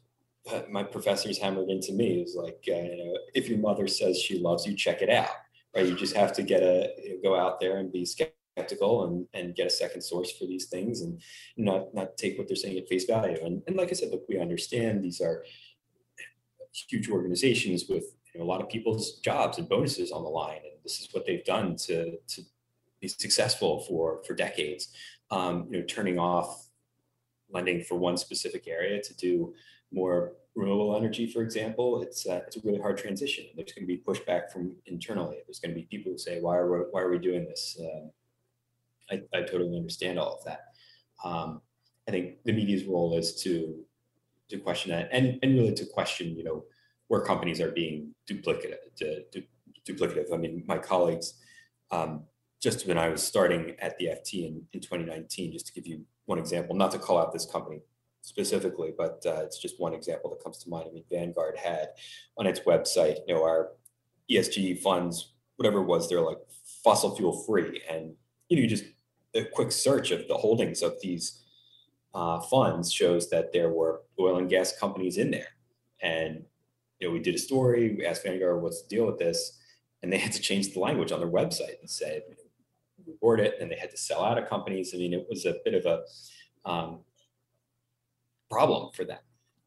my 0.69 0.81
professors 0.81 1.37
hammered 1.37 1.69
into 1.69 1.91
me 1.91 2.21
is 2.21 2.35
like 2.35 2.63
uh, 2.69 2.75
you 2.75 2.97
know 2.97 3.17
if 3.33 3.49
your 3.49 3.59
mother 3.59 3.87
says 3.87 4.19
she 4.19 4.39
loves 4.39 4.65
you, 4.65 4.75
check 4.75 5.01
it 5.01 5.09
out 5.09 5.29
right? 5.75 5.85
You 5.85 5.95
just 5.95 6.15
have 6.15 6.33
to 6.33 6.43
get 6.43 6.63
a 6.63 7.19
go 7.23 7.35
out 7.35 7.59
there 7.59 7.77
and 7.77 7.91
be 7.91 8.05
skeptical 8.05 9.05
and, 9.05 9.27
and 9.33 9.55
get 9.55 9.67
a 9.67 9.71
second 9.71 10.01
source 10.01 10.31
for 10.31 10.45
these 10.45 10.65
things 10.65 11.01
and 11.01 11.21
not 11.57 11.93
not 11.93 12.17
take 12.17 12.37
what 12.37 12.47
they're 12.47 12.55
saying 12.55 12.77
at 12.77 12.87
face 12.87 13.05
value. 13.05 13.37
And, 13.43 13.61
and 13.67 13.75
like 13.75 13.89
I 13.89 13.93
said, 13.93 14.11
look, 14.11 14.25
we 14.27 14.39
understand 14.39 15.03
these 15.03 15.21
are 15.21 15.43
huge 16.71 17.09
organizations 17.09 17.85
with 17.89 18.05
you 18.33 18.39
know, 18.39 18.45
a 18.45 18.49
lot 18.49 18.61
of 18.61 18.69
people's 18.69 19.19
jobs 19.19 19.57
and 19.57 19.67
bonuses 19.67 20.11
on 20.11 20.23
the 20.23 20.29
line, 20.29 20.61
and 20.63 20.83
this 20.83 20.99
is 20.99 21.09
what 21.11 21.25
they've 21.25 21.45
done 21.45 21.75
to 21.75 22.17
to 22.17 22.41
be 23.01 23.07
successful 23.07 23.81
for 23.81 24.23
for 24.23 24.33
decades. 24.33 24.89
Um, 25.29 25.67
you 25.69 25.79
know, 25.79 25.85
turning 25.85 26.17
off 26.19 26.67
lending 27.49 27.83
for 27.83 27.95
one 27.95 28.17
specific 28.17 28.67
area 28.67 29.01
to 29.01 29.15
do 29.15 29.53
more 29.91 30.33
renewable 30.57 30.97
energy, 30.97 31.27
for 31.27 31.43
example, 31.43 32.01
it's 32.01 32.25
uh, 32.25 32.41
it's 32.47 32.57
a 32.57 32.61
really 32.63 32.79
hard 32.79 32.97
transition. 32.97 33.45
There's 33.55 33.71
going 33.71 33.87
to 33.87 33.93
be 33.95 34.03
pushback 34.05 34.51
from 34.51 34.75
internally. 34.87 35.37
There's 35.45 35.59
going 35.59 35.73
to 35.73 35.79
be 35.79 35.85
people 35.85 36.11
who 36.11 36.17
say, 36.17 36.41
"Why 36.41 36.57
are 36.57 36.69
we, 36.71 36.79
why 36.91 37.01
are 37.01 37.11
we 37.11 37.19
doing 37.19 37.45
this?" 37.45 37.79
Uh, 37.79 38.07
I, 39.13 39.21
I 39.33 39.41
totally 39.43 39.77
understand 39.77 40.19
all 40.19 40.35
of 40.37 40.43
that. 40.45 40.61
Um, 41.23 41.61
I 42.07 42.11
think 42.11 42.43
the 42.43 42.53
media's 42.53 42.85
role 42.85 43.17
is 43.17 43.41
to 43.43 43.83
to 44.49 44.57
question 44.57 44.91
that 44.91 45.09
and 45.11 45.39
and 45.43 45.55
really 45.55 45.75
to 45.75 45.85
question, 45.85 46.35
you 46.35 46.43
know, 46.43 46.65
where 47.07 47.21
companies 47.21 47.61
are 47.61 47.71
being 47.71 48.15
duplicative. 48.29 48.81
To, 48.97 49.23
to, 49.23 49.43
duplicative. 49.87 50.33
I 50.33 50.37
mean, 50.37 50.65
my 50.67 50.77
colleagues, 50.77 51.35
um, 51.91 52.23
just 52.61 52.85
when 52.87 52.97
I 52.97 53.07
was 53.07 53.23
starting 53.23 53.73
at 53.79 53.97
the 53.97 54.07
FT 54.07 54.45
in, 54.45 54.61
in 54.73 54.81
2019, 54.81 55.53
just 55.53 55.67
to 55.67 55.73
give 55.73 55.87
you 55.87 56.01
one 56.25 56.39
example, 56.39 56.75
not 56.75 56.91
to 56.91 56.99
call 56.99 57.17
out 57.17 57.31
this 57.31 57.45
company 57.45 57.79
specifically, 58.27 58.93
but 58.95 59.23
uh, 59.25 59.41
it's 59.43 59.57
just 59.57 59.79
one 59.79 59.93
example 59.93 60.29
that 60.29 60.43
comes 60.43 60.57
to 60.57 60.69
mind. 60.69 60.87
I 60.89 60.93
mean, 60.93 61.05
Vanguard 61.09 61.57
had 61.57 61.91
on 62.37 62.45
its 62.45 62.59
website, 62.59 63.19
you 63.25 63.33
know, 63.33 63.41
our 63.41 63.69
ESG 64.29 64.81
funds, 64.81 65.31
whatever 65.55 65.79
it 65.79 65.85
was, 65.85 66.09
they're 66.09 66.19
like 66.19 66.39
fossil 66.83 67.15
fuel 67.15 67.43
free, 67.43 67.81
and 67.89 68.13
you 68.49 68.57
know, 68.57 68.63
you 68.63 68.67
just 68.67 68.83
a 69.33 69.45
quick 69.45 69.71
search 69.71 70.11
of 70.11 70.27
the 70.27 70.35
holdings 70.35 70.81
of 70.81 70.99
these 71.01 71.41
uh, 72.13 72.41
funds 72.41 72.91
shows 72.91 73.29
that 73.29 73.53
there 73.53 73.69
were 73.69 74.01
oil 74.19 74.37
and 74.37 74.49
gas 74.49 74.77
companies 74.77 75.17
in 75.17 75.31
there, 75.31 75.55
and 76.01 76.43
you 76.99 77.07
know, 77.07 77.13
we 77.13 77.19
did 77.19 77.35
a 77.35 77.39
story. 77.39 77.95
We 77.97 78.05
asked 78.05 78.23
Vanguard, 78.23 78.61
"What's 78.61 78.81
the 78.81 78.89
deal 78.89 79.05
with 79.05 79.19
this?" 79.19 79.57
And 80.03 80.11
they 80.11 80.17
had 80.17 80.33
to 80.33 80.41
change 80.41 80.73
the 80.73 80.79
language 80.79 81.11
on 81.11 81.19
their 81.19 81.29
website 81.29 81.79
and 81.79 81.89
say, 81.89 82.21
report 83.07 83.39
it, 83.39 83.55
and 83.59 83.71
they 83.71 83.77
had 83.77 83.89
to 83.89 83.97
sell 83.97 84.23
out 84.23 84.37
of 84.37 84.47
companies. 84.47 84.91
I 84.93 84.97
mean, 84.97 85.13
it 85.13 85.25
was 85.29 85.45
a 85.45 85.55
bit 85.65 85.73
of 85.73 85.85
a 85.85 86.69
um, 86.69 86.99
problem 88.49 88.91
for 88.93 89.03
them. 89.03 89.19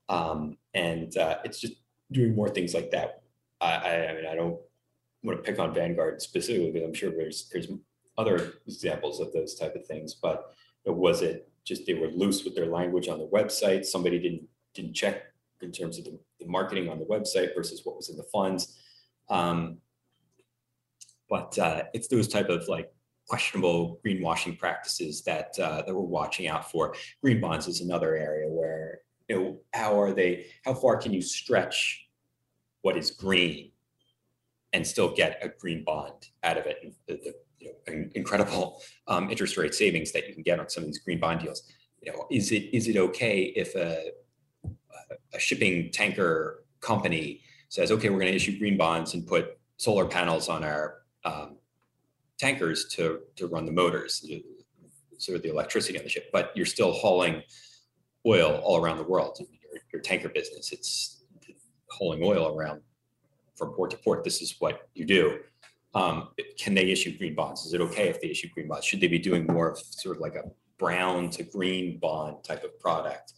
Um, 0.08 0.56
and 0.74 1.16
uh, 1.16 1.38
it's 1.44 1.60
just 1.60 1.74
doing 2.10 2.34
more 2.34 2.48
things 2.48 2.74
like 2.74 2.90
that. 2.90 3.22
I, 3.60 3.72
I, 3.72 4.08
I 4.08 4.14
mean, 4.14 4.26
I 4.26 4.34
don't 4.34 4.58
want 5.22 5.38
to 5.38 5.42
pick 5.42 5.60
on 5.60 5.74
Vanguard 5.74 6.20
specifically 6.22 6.70
because 6.70 6.86
I'm 6.86 6.94
sure 6.94 7.10
there's 7.10 7.48
there's 7.52 7.68
other 8.18 8.54
examples 8.66 9.20
of 9.20 9.32
those 9.32 9.54
type 9.54 9.74
of 9.74 9.86
things. 9.86 10.14
But 10.14 10.54
was 10.84 11.22
it 11.22 11.50
just 11.64 11.86
they 11.86 11.94
were 11.94 12.08
loose 12.08 12.44
with 12.44 12.54
their 12.54 12.66
language 12.66 13.08
on 13.08 13.18
the 13.18 13.28
website. 13.28 13.84
Somebody 13.84 14.18
didn't 14.18 14.42
didn't 14.74 14.94
check 14.94 15.22
in 15.60 15.72
terms 15.72 15.98
of 15.98 16.04
the, 16.04 16.18
the 16.40 16.46
marketing 16.46 16.88
on 16.88 16.98
the 16.98 17.04
website 17.04 17.54
versus 17.54 17.82
what 17.84 17.96
was 17.96 18.08
in 18.08 18.16
the 18.16 18.24
funds. 18.24 18.78
Um, 19.28 19.78
but 21.28 21.58
uh, 21.58 21.84
it's 21.94 22.08
those 22.08 22.28
type 22.28 22.48
of 22.48 22.66
like 22.68 22.92
questionable 23.30 24.00
greenwashing 24.04 24.58
practices 24.58 25.22
that 25.22 25.56
uh, 25.60 25.82
that 25.82 25.94
we're 25.94 26.00
watching 26.00 26.48
out 26.48 26.68
for. 26.68 26.96
Green 27.22 27.40
bonds 27.40 27.68
is 27.68 27.80
another 27.80 28.16
area 28.16 28.48
where 28.48 29.02
you 29.28 29.36
know 29.36 29.56
how 29.72 30.00
are 30.00 30.12
they? 30.12 30.46
How 30.64 30.74
far 30.74 30.96
can 30.96 31.12
you 31.12 31.22
stretch 31.22 32.08
what 32.82 32.96
is 32.96 33.12
green 33.12 33.70
and 34.72 34.84
still 34.84 35.14
get 35.14 35.38
a 35.42 35.48
green 35.48 35.84
bond 35.84 36.20
out 36.42 36.58
of 36.58 36.66
it? 36.66 36.92
The, 37.06 37.14
the 37.14 37.34
you 37.60 37.72
know, 37.86 38.08
incredible 38.14 38.82
um, 39.06 39.30
interest 39.30 39.56
rate 39.56 39.74
savings 39.74 40.10
that 40.10 40.26
you 40.26 40.34
can 40.34 40.42
get 40.42 40.58
on 40.58 40.68
some 40.68 40.82
of 40.82 40.88
these 40.88 40.98
green 40.98 41.20
bond 41.20 41.40
deals. 41.40 41.62
You 42.02 42.10
know, 42.10 42.26
is 42.32 42.50
it 42.50 42.64
is 42.74 42.88
it 42.88 42.96
okay 42.96 43.52
if 43.54 43.76
a 43.76 44.10
a 45.32 45.38
shipping 45.38 45.92
tanker 45.92 46.64
company 46.80 47.42
says, 47.68 47.92
okay, 47.92 48.08
we're 48.10 48.18
going 48.18 48.32
to 48.32 48.36
issue 48.36 48.58
green 48.58 48.76
bonds 48.76 49.14
and 49.14 49.24
put 49.24 49.56
solar 49.76 50.06
panels 50.06 50.48
on 50.48 50.64
our 50.64 51.02
um, 51.24 51.58
tankers 52.40 52.86
to 52.86 53.20
to 53.36 53.46
run 53.46 53.66
the 53.66 53.72
motors, 53.72 54.24
sort 55.18 55.36
of 55.36 55.42
the 55.42 55.50
electricity 55.50 55.98
on 55.98 56.04
the 56.04 56.10
ship, 56.10 56.30
but 56.32 56.50
you're 56.56 56.66
still 56.66 56.92
hauling 56.92 57.42
oil 58.26 58.60
all 58.64 58.82
around 58.82 58.96
the 58.96 59.04
world. 59.04 59.36
Your, 59.38 59.82
your 59.92 60.02
tanker 60.02 60.30
business, 60.30 60.72
it's 60.72 61.22
hauling 61.90 62.22
oil 62.24 62.56
around 62.56 62.80
from 63.56 63.72
port 63.72 63.90
to 63.90 63.98
port. 63.98 64.24
This 64.24 64.40
is 64.40 64.56
what 64.58 64.88
you 64.94 65.04
do. 65.04 65.38
Um, 65.94 66.28
can 66.58 66.74
they 66.74 66.90
issue 66.90 67.16
green 67.18 67.34
bonds? 67.34 67.66
Is 67.66 67.74
it 67.74 67.80
okay 67.80 68.08
if 68.08 68.20
they 68.20 68.28
issue 68.28 68.48
green 68.54 68.68
bonds? 68.68 68.86
Should 68.86 69.00
they 69.00 69.08
be 69.08 69.18
doing 69.18 69.46
more 69.46 69.70
of 69.70 69.78
sort 69.78 70.16
of 70.16 70.22
like 70.22 70.36
a 70.36 70.44
brown 70.78 71.28
to 71.30 71.42
green 71.42 71.98
bond 71.98 72.42
type 72.44 72.64
of 72.64 72.78
product? 72.80 73.34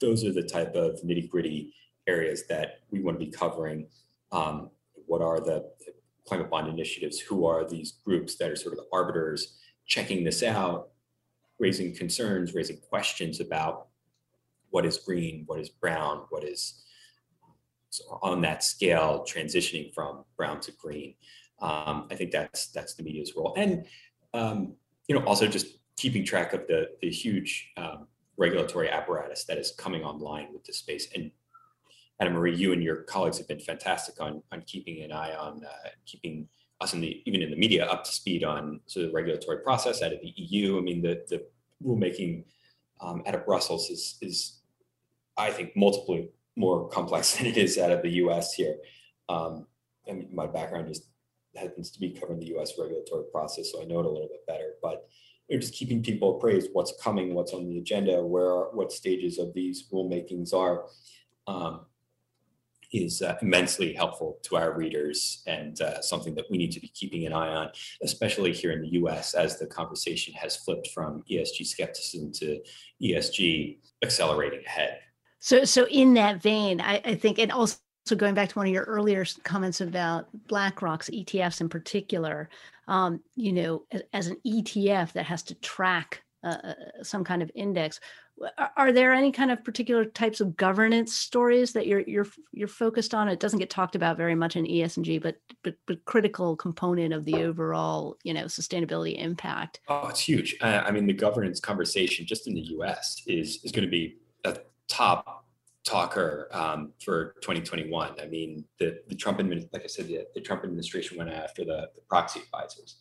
Those 0.00 0.24
are 0.24 0.32
the 0.32 0.42
type 0.42 0.74
of 0.74 1.00
nitty 1.02 1.28
gritty 1.28 1.74
areas 2.06 2.46
that 2.48 2.80
we 2.90 3.00
want 3.00 3.20
to 3.20 3.24
be 3.24 3.30
covering. 3.30 3.86
Um, 4.32 4.70
what 5.06 5.20
are 5.20 5.40
the 5.40 5.70
climate 6.30 6.48
bond 6.48 6.68
initiatives, 6.68 7.18
who 7.18 7.44
are 7.44 7.68
these 7.68 7.94
groups 8.04 8.36
that 8.36 8.48
are 8.48 8.54
sort 8.54 8.72
of 8.72 8.78
the 8.78 8.86
arbiters 8.92 9.58
checking 9.84 10.22
this 10.22 10.44
out, 10.44 10.90
raising 11.58 11.92
concerns, 11.92 12.54
raising 12.54 12.76
questions 12.76 13.40
about 13.40 13.88
what 14.70 14.86
is 14.86 14.96
green, 14.98 15.42
what 15.46 15.58
is 15.58 15.68
brown, 15.68 16.22
what 16.30 16.44
is 16.44 16.84
so 17.90 18.20
on 18.22 18.40
that 18.42 18.62
scale 18.62 19.26
transitioning 19.28 19.92
from 19.92 20.24
brown 20.36 20.60
to 20.60 20.70
green. 20.80 21.14
Um, 21.60 22.06
I 22.12 22.14
think 22.14 22.30
that's 22.30 22.68
that's 22.68 22.94
the 22.94 23.02
media's 23.02 23.34
role, 23.36 23.52
and 23.56 23.84
um, 24.32 24.74
you 25.08 25.16
know 25.16 25.24
also 25.24 25.48
just 25.48 25.66
keeping 25.96 26.24
track 26.24 26.52
of 26.52 26.68
the 26.68 26.90
the 27.02 27.10
huge 27.10 27.72
um, 27.76 28.06
regulatory 28.36 28.88
apparatus 28.88 29.44
that 29.46 29.58
is 29.58 29.72
coming 29.72 30.04
online 30.04 30.46
with 30.52 30.64
this 30.64 30.78
space 30.78 31.08
and 31.16 31.32
Anna 32.20 32.30
Marie, 32.30 32.54
you 32.54 32.72
and 32.72 32.82
your 32.82 32.96
colleagues 32.96 33.38
have 33.38 33.48
been 33.48 33.60
fantastic 33.60 34.20
on 34.20 34.42
on 34.52 34.62
keeping 34.62 35.02
an 35.02 35.10
eye 35.12 35.34
on 35.34 35.64
uh, 35.64 35.88
keeping 36.04 36.48
us 36.80 36.92
in 36.92 37.00
the 37.00 37.22
even 37.26 37.42
in 37.42 37.50
the 37.50 37.56
media 37.56 37.86
up 37.86 38.04
to 38.04 38.12
speed 38.12 38.44
on 38.44 38.80
sort 38.86 39.06
of 39.06 39.10
the 39.10 39.14
regulatory 39.14 39.58
process 39.58 40.02
out 40.02 40.12
of 40.12 40.20
the 40.20 40.32
EU. 40.36 40.78
I 40.78 40.82
mean, 40.82 41.02
the 41.02 41.24
the 41.28 41.44
rulemaking 41.84 42.44
um, 43.00 43.22
out 43.26 43.34
of 43.34 43.46
Brussels 43.46 43.88
is 43.90 44.18
is 44.20 44.60
I 45.36 45.50
think 45.50 45.74
multiply 45.76 46.22
more 46.56 46.88
complex 46.88 47.34
than 47.36 47.46
it 47.46 47.56
is 47.56 47.78
out 47.78 47.90
of 47.90 48.02
the 48.02 48.10
U.S. 48.24 48.52
here. 48.52 48.76
Um, 49.28 49.66
and 50.06 50.30
my 50.32 50.46
background 50.46 50.88
just 50.88 51.06
happens 51.56 51.90
to 51.90 52.00
be 52.00 52.10
covering 52.10 52.40
the 52.40 52.46
U.S. 52.48 52.72
regulatory 52.78 53.24
process, 53.32 53.72
so 53.72 53.80
I 53.80 53.84
know 53.84 54.00
it 54.00 54.06
a 54.06 54.10
little 54.10 54.28
bit 54.28 54.46
better. 54.46 54.74
But 54.82 55.08
you 55.48 55.56
know, 55.56 55.60
just 55.60 55.74
keeping 55.74 56.02
people 56.02 56.36
appraised 56.36 56.70
what's 56.74 56.92
coming, 57.02 57.34
what's 57.34 57.54
on 57.54 57.66
the 57.66 57.78
agenda, 57.78 58.22
where 58.22 58.70
what 58.72 58.92
stages 58.92 59.38
of 59.38 59.54
these 59.54 59.88
rulemakings 59.90 60.52
are. 60.52 60.84
Um, 61.46 61.86
is 62.92 63.22
uh, 63.22 63.36
immensely 63.42 63.92
helpful 63.92 64.38
to 64.42 64.56
our 64.56 64.76
readers 64.76 65.42
and 65.46 65.80
uh, 65.80 66.00
something 66.00 66.34
that 66.34 66.50
we 66.50 66.58
need 66.58 66.72
to 66.72 66.80
be 66.80 66.88
keeping 66.88 67.26
an 67.26 67.32
eye 67.32 67.48
on, 67.48 67.70
especially 68.02 68.52
here 68.52 68.72
in 68.72 68.82
the 68.82 68.92
US 69.00 69.34
as 69.34 69.58
the 69.58 69.66
conversation 69.66 70.34
has 70.34 70.56
flipped 70.56 70.88
from 70.88 71.22
ESG 71.30 71.66
skepticism 71.66 72.32
to 72.32 72.60
ESG 73.02 73.78
accelerating 74.02 74.64
ahead. 74.66 74.98
So, 75.40 75.64
so 75.64 75.86
in 75.86 76.14
that 76.14 76.42
vein, 76.42 76.80
I, 76.80 77.00
I 77.04 77.14
think, 77.14 77.38
and 77.38 77.50
also 77.50 77.78
going 78.16 78.34
back 78.34 78.48
to 78.50 78.58
one 78.58 78.66
of 78.66 78.72
your 78.72 78.84
earlier 78.84 79.24
comments 79.44 79.80
about 79.80 80.28
BlackRock's 80.48 81.08
ETFs 81.10 81.60
in 81.60 81.68
particular, 81.68 82.50
um, 82.88 83.20
you 83.36 83.52
know, 83.52 83.84
as, 83.92 84.02
as, 84.12 84.26
an 84.26 84.36
ETF 84.46 85.12
that 85.12 85.24
has 85.24 85.42
to 85.44 85.54
track 85.56 86.22
uh, 86.42 86.46
uh 86.64 86.74
some 87.02 87.24
kind 87.24 87.42
of 87.42 87.50
index, 87.54 88.00
are 88.76 88.92
there 88.92 89.12
any 89.12 89.32
kind 89.32 89.50
of 89.50 89.62
particular 89.62 90.04
types 90.04 90.40
of 90.40 90.56
governance 90.56 91.14
stories 91.14 91.72
that 91.72 91.86
you're 91.86 92.00
you're 92.00 92.26
you're 92.52 92.68
focused 92.68 93.14
on? 93.14 93.28
It 93.28 93.40
doesn't 93.40 93.58
get 93.58 93.70
talked 93.70 93.94
about 93.94 94.16
very 94.16 94.34
much 94.34 94.56
in 94.56 94.64
ESG, 94.64 95.22
but 95.22 95.36
but 95.62 95.74
but 95.86 96.04
critical 96.04 96.56
component 96.56 97.12
of 97.12 97.24
the 97.24 97.42
overall 97.42 98.16
you 98.22 98.32
know 98.32 98.44
sustainability 98.44 99.18
impact. 99.18 99.80
Oh, 99.88 100.08
it's 100.08 100.20
huge. 100.20 100.56
Uh, 100.60 100.82
I 100.84 100.90
mean, 100.90 101.06
the 101.06 101.12
governance 101.12 101.60
conversation 101.60 102.26
just 102.26 102.46
in 102.46 102.54
the 102.54 102.62
U.S. 102.76 103.22
is 103.26 103.60
is 103.62 103.72
going 103.72 103.84
to 103.84 103.90
be 103.90 104.16
a 104.44 104.56
top 104.88 105.44
talker 105.84 106.48
um, 106.52 106.92
for 107.04 107.34
2021. 107.42 108.14
I 108.20 108.26
mean, 108.26 108.64
the 108.78 109.00
the 109.08 109.14
Trump 109.14 109.38
like 109.38 109.84
I 109.84 109.86
said, 109.86 110.08
the, 110.08 110.26
the 110.34 110.40
Trump 110.40 110.64
administration 110.64 111.18
went 111.18 111.30
after 111.30 111.64
the, 111.64 111.90
the 111.94 112.00
proxy 112.08 112.40
advisors, 112.40 112.96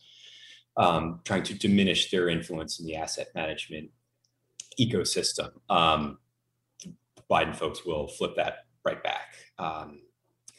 um, 0.80 1.20
trying 1.26 1.44
to 1.44 1.54
diminish 1.54 2.10
their 2.10 2.30
influence 2.30 2.80
in 2.80 2.86
the 2.86 2.96
asset 2.96 3.28
management 3.36 3.90
ecosystem. 4.80 5.52
Um, 5.70 6.18
Biden 7.30 7.56
folks 7.56 7.86
will 7.86 8.08
flip 8.08 8.36
that 8.38 8.66
right 8.86 9.04
back 9.04 9.36
um, 9.60 10.00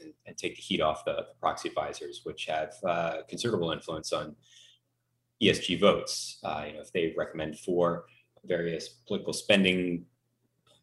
and, 0.00 0.12
and, 0.26 0.37
take 0.37 0.54
the 0.54 0.62
heat 0.62 0.80
off 0.80 1.04
the, 1.06 1.12
the 1.14 1.35
proxy 1.40 1.70
advisors, 1.70 2.20
which 2.24 2.44
have 2.44 2.74
uh, 2.87 3.16
considerable 3.28 3.72
influence 3.72 4.12
on 4.12 4.37
ESG 5.42 5.80
votes. 5.80 6.38
Uh, 6.44 6.64
you 6.66 6.74
know, 6.74 6.80
if 6.80 6.92
they 6.92 7.14
recommend 7.16 7.59
for 7.59 8.04
various 8.44 8.88
political 8.88 9.33
spending 9.33 10.04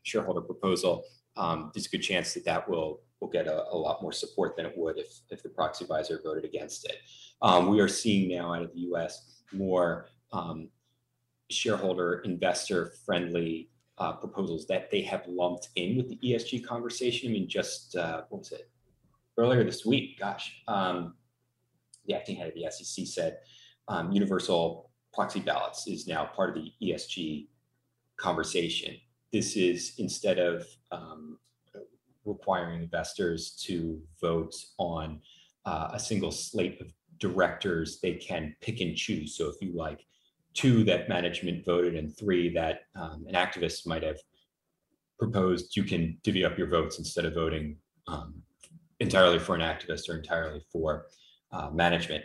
shareholder 0.02 0.42
proposal, 0.42 1.06
um, 1.38 1.72
there's 1.74 1.86
a 1.86 1.90
good 1.90 2.00
chance 2.00 2.34
that 2.34 2.44
that 2.46 2.68
will 2.68 3.02
will 3.20 3.30
get 3.30 3.48
a, 3.48 3.66
a, 3.72 3.78
lot 3.78 4.02
more 4.02 4.12
support 4.12 4.56
than 4.56 4.66
it 4.66 4.74
would 4.76 4.98
if 4.98 5.20
if 5.30 5.42
the 5.42 5.50
proxy 5.50 5.86
advisor 5.86 6.22
voted 6.24 6.46
against 6.46 6.86
it. 6.86 6.98
Um, 7.42 7.68
we 7.68 7.80
are 7.80 7.88
seeing 7.88 8.30
now 8.30 8.54
out 8.54 8.64
of 8.64 8.74
the 8.74 8.82
U.S. 8.82 9.42
more 9.52 10.08
um, 10.32 10.70
shareholder 11.50 12.20
investor 12.26 12.92
friendly 13.06 13.70
uh, 13.98 14.14
proposals 14.14 14.68
that 14.68 14.92
they 14.92 15.02
have 15.02 15.24
lumped 15.28 15.70
in 15.76 15.98
with 15.98 16.10
the 16.10 16.20
ESG 16.24 16.66
conversation. 16.66 17.30
I 17.30 17.34
mean, 17.34 17.50
just 17.50 17.96
uh, 17.96 18.24
what 18.30 18.40
was 18.40 18.52
it 18.52 18.70
earlier 19.38 19.64
this 19.64 19.86
week? 19.86 20.20
Gosh, 20.20 20.62
um, 20.68 21.16
the 22.06 22.14
acting 22.14 22.36
head 22.36 22.50
of 22.50 22.54
the 22.54 22.70
SEC 22.70 23.08
said 23.08 23.40
um, 23.88 24.12
universal 24.12 24.92
proxy 25.14 25.40
ballots 25.40 25.88
is 25.88 26.08
now 26.08 26.26
part 26.26 26.56
of 26.56 26.64
the 26.64 26.72
ESG 26.82 27.48
conversation. 28.18 28.96
This 29.34 29.56
is 29.56 29.94
instead 29.98 30.38
of 30.38 30.66
um, 30.92 31.40
requiring 32.28 32.82
investors 32.82 33.52
to 33.66 34.00
vote 34.22 34.54
on 34.78 35.22
uh, 35.66 35.90
a 35.94 36.00
single 36.00 36.32
slate 36.32 36.80
of 36.82 36.88
directors, 37.20 38.00
they 38.02 38.14
can 38.14 38.56
pick 38.62 38.82
and 38.82 38.96
choose. 38.96 39.36
So 39.36 39.48
if 39.48 39.56
you 39.62 39.76
like 39.76 40.06
two 40.54 40.84
that 40.86 41.10
management 41.10 41.66
voted 41.66 41.96
and 41.96 42.16
three 42.18 42.54
that 42.54 42.82
um, 42.96 43.26
an 43.28 43.36
activist 43.36 43.88
might 43.88 44.04
have 44.04 44.18
proposed, 45.20 45.76
you 45.76 45.84
can 45.84 46.18
divvy 46.24 46.46
up 46.46 46.58
your 46.58 46.68
votes 46.68 47.00
instead 47.00 47.26
of 47.26 47.34
voting 47.34 47.78
um, 48.08 48.42
entirely 49.00 49.40
for 49.40 49.56
an 49.56 49.62
activist 49.62 50.10
or 50.10 50.18
entirely 50.18 50.62
for 50.72 51.06
uh, 51.52 51.70
management. 51.72 52.24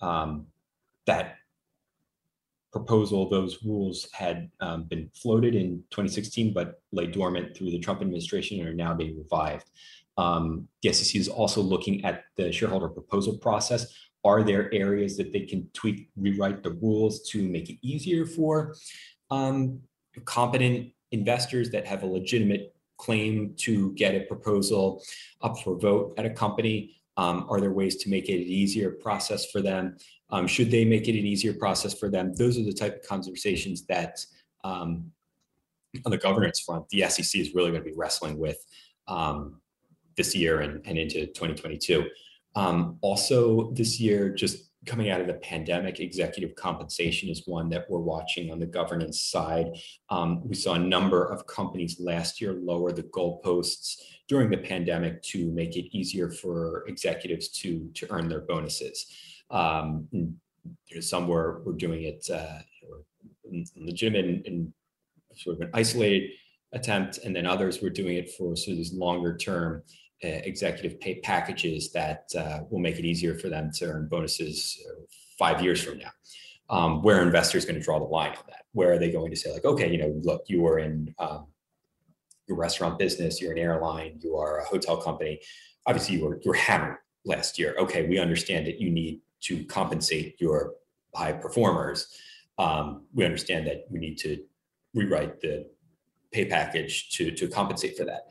Um, 0.00 0.46
that 1.06 1.36
proposal, 2.72 3.28
those 3.28 3.62
rules 3.62 4.08
had 4.12 4.50
um, 4.60 4.84
been 4.84 5.10
floated 5.14 5.54
in 5.54 5.82
2016, 5.90 6.52
but 6.54 6.80
lay 6.90 7.06
dormant 7.06 7.56
through 7.56 7.70
the 7.70 7.78
Trump 7.78 8.00
administration 8.00 8.58
and 8.58 8.68
are 8.68 8.74
now 8.74 8.94
being 8.94 9.16
revived. 9.16 9.70
Um, 10.16 10.68
the 10.82 10.92
SEC 10.92 11.20
is 11.20 11.28
also 11.28 11.60
looking 11.60 12.04
at 12.04 12.24
the 12.36 12.50
shareholder 12.50 12.88
proposal 12.88 13.36
process. 13.38 13.94
Are 14.24 14.42
there 14.42 14.72
areas 14.72 15.16
that 15.18 15.32
they 15.32 15.40
can 15.40 15.68
tweak, 15.74 16.08
rewrite 16.16 16.62
the 16.62 16.70
rules 16.70 17.28
to 17.30 17.42
make 17.42 17.68
it 17.68 17.78
easier 17.82 18.24
for 18.24 18.74
um, 19.30 19.80
competent 20.24 20.92
investors 21.10 21.70
that 21.70 21.86
have 21.86 22.02
a 22.02 22.06
legitimate 22.06 22.74
claim 22.98 23.54
to 23.56 23.92
get 23.94 24.14
a 24.14 24.20
proposal 24.20 25.02
up 25.42 25.58
for 25.58 25.78
vote 25.78 26.14
at 26.16 26.24
a 26.24 26.30
company? 26.30 27.01
Um, 27.16 27.46
are 27.48 27.60
there 27.60 27.72
ways 27.72 27.96
to 27.96 28.08
make 28.08 28.28
it 28.28 28.36
an 28.36 28.48
easier 28.48 28.90
process 28.90 29.50
for 29.50 29.60
them? 29.60 29.96
Um, 30.30 30.46
should 30.46 30.70
they 30.70 30.84
make 30.84 31.08
it 31.08 31.18
an 31.18 31.26
easier 31.26 31.52
process 31.52 31.92
for 31.92 32.08
them? 32.08 32.34
Those 32.34 32.58
are 32.58 32.64
the 32.64 32.72
type 32.72 32.96
of 33.02 33.08
conversations 33.08 33.84
that 33.86 34.18
um, 34.64 35.12
on 36.06 36.10
the 36.10 36.18
governance 36.18 36.60
front, 36.60 36.88
the 36.88 37.02
SEC 37.08 37.40
is 37.40 37.54
really 37.54 37.70
going 37.70 37.82
to 37.82 37.90
be 37.90 37.96
wrestling 37.96 38.38
with 38.38 38.64
um, 39.08 39.60
this 40.16 40.34
year 40.34 40.60
and, 40.60 40.80
and 40.86 40.98
into 40.98 41.26
2022. 41.26 42.08
Um, 42.54 42.98
also, 43.00 43.72
this 43.72 44.00
year, 44.00 44.30
just 44.30 44.70
coming 44.84 45.10
out 45.10 45.20
of 45.20 45.26
the 45.26 45.34
pandemic, 45.34 46.00
executive 46.00 46.54
compensation 46.56 47.28
is 47.28 47.46
one 47.46 47.68
that 47.68 47.88
we're 47.88 48.00
watching 48.00 48.50
on 48.50 48.58
the 48.58 48.66
governance 48.66 49.22
side. 49.22 49.66
Um, 50.10 50.46
we 50.46 50.54
saw 50.54 50.74
a 50.74 50.78
number 50.78 51.24
of 51.24 51.46
companies 51.46 52.00
last 52.00 52.40
year 52.40 52.54
lower 52.54 52.90
the 52.90 53.04
goalposts 53.04 54.00
during 54.28 54.50
the 54.50 54.58
pandemic 54.58 55.22
to 55.22 55.50
make 55.52 55.76
it 55.76 55.96
easier 55.96 56.30
for 56.30 56.84
executives 56.88 57.48
to, 57.48 57.88
to 57.94 58.06
earn 58.10 58.28
their 58.28 58.40
bonuses. 58.40 59.06
Um, 59.50 60.08
some 61.00 61.28
were, 61.28 61.62
were 61.64 61.74
doing 61.74 62.04
it 62.04 62.28
uh, 62.32 62.58
legitimate 63.76 64.46
and, 64.46 64.72
sort 65.34 65.56
of 65.56 65.62
an 65.62 65.70
isolated 65.72 66.30
attempt, 66.72 67.16
and 67.24 67.34
then 67.34 67.46
others 67.46 67.80
were 67.80 67.88
doing 67.88 68.16
it 68.16 68.30
for 68.32 68.54
sort 68.54 68.72
of 68.72 68.76
these 68.76 68.92
longer 68.92 69.34
term 69.34 69.82
executive 70.22 71.00
pay 71.00 71.16
packages 71.20 71.92
that 71.92 72.30
uh, 72.38 72.60
will 72.70 72.78
make 72.78 72.98
it 72.98 73.04
easier 73.04 73.38
for 73.38 73.48
them 73.48 73.70
to 73.74 73.86
earn 73.86 74.08
bonuses 74.08 74.80
uh, 74.88 75.02
five 75.38 75.62
years 75.62 75.82
from 75.82 75.98
now. 75.98 76.10
Um, 76.70 77.02
where 77.02 77.20
investors 77.20 77.64
going 77.64 77.78
to 77.78 77.82
draw 77.82 77.98
the 77.98 78.04
line 78.04 78.30
on 78.30 78.44
that? 78.48 78.64
Where 78.72 78.92
are 78.92 78.98
they 78.98 79.10
going 79.10 79.30
to 79.30 79.36
say 79.36 79.52
like, 79.52 79.64
okay, 79.64 79.90
you 79.90 79.98
know, 79.98 80.14
look, 80.22 80.44
you 80.46 80.66
are 80.66 80.78
in 80.78 81.14
um, 81.18 81.48
your 82.46 82.56
restaurant 82.56 82.98
business, 82.98 83.40
you're 83.40 83.52
an 83.52 83.58
airline, 83.58 84.18
you 84.22 84.36
are 84.36 84.60
a 84.60 84.64
hotel 84.64 84.96
company. 84.96 85.40
Obviously, 85.86 86.16
you 86.16 86.24
were 86.24 86.40
you 86.42 86.50
were 86.50 86.56
hammered 86.56 86.98
last 87.24 87.58
year. 87.58 87.74
Okay, 87.78 88.08
we 88.08 88.18
understand 88.18 88.66
that 88.66 88.80
you 88.80 88.90
need 88.90 89.20
to 89.42 89.64
compensate 89.64 90.40
your 90.40 90.74
high 91.14 91.32
performers. 91.32 92.08
Um, 92.58 93.06
we 93.12 93.24
understand 93.24 93.66
that 93.66 93.84
we 93.90 93.98
need 93.98 94.16
to 94.18 94.42
rewrite 94.94 95.40
the 95.40 95.66
pay 96.32 96.46
package 96.46 97.10
to 97.16 97.32
to 97.32 97.48
compensate 97.48 97.96
for 97.96 98.04
that. 98.04 98.28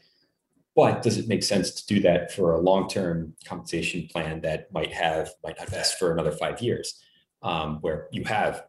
But 0.75 1.01
does 1.01 1.17
it 1.17 1.27
make 1.27 1.43
sense 1.43 1.71
to 1.71 1.93
do 1.93 1.99
that 2.01 2.31
for 2.31 2.53
a 2.53 2.61
long-term 2.61 3.35
compensation 3.45 4.07
plan 4.11 4.41
that 4.41 4.71
might 4.71 4.93
have 4.93 5.31
might 5.43 5.59
not 5.59 5.69
vest 5.69 5.99
for 5.99 6.13
another 6.13 6.31
five 6.31 6.61
years, 6.61 7.01
um, 7.41 7.79
where 7.81 8.07
you 8.11 8.23
have 8.23 8.63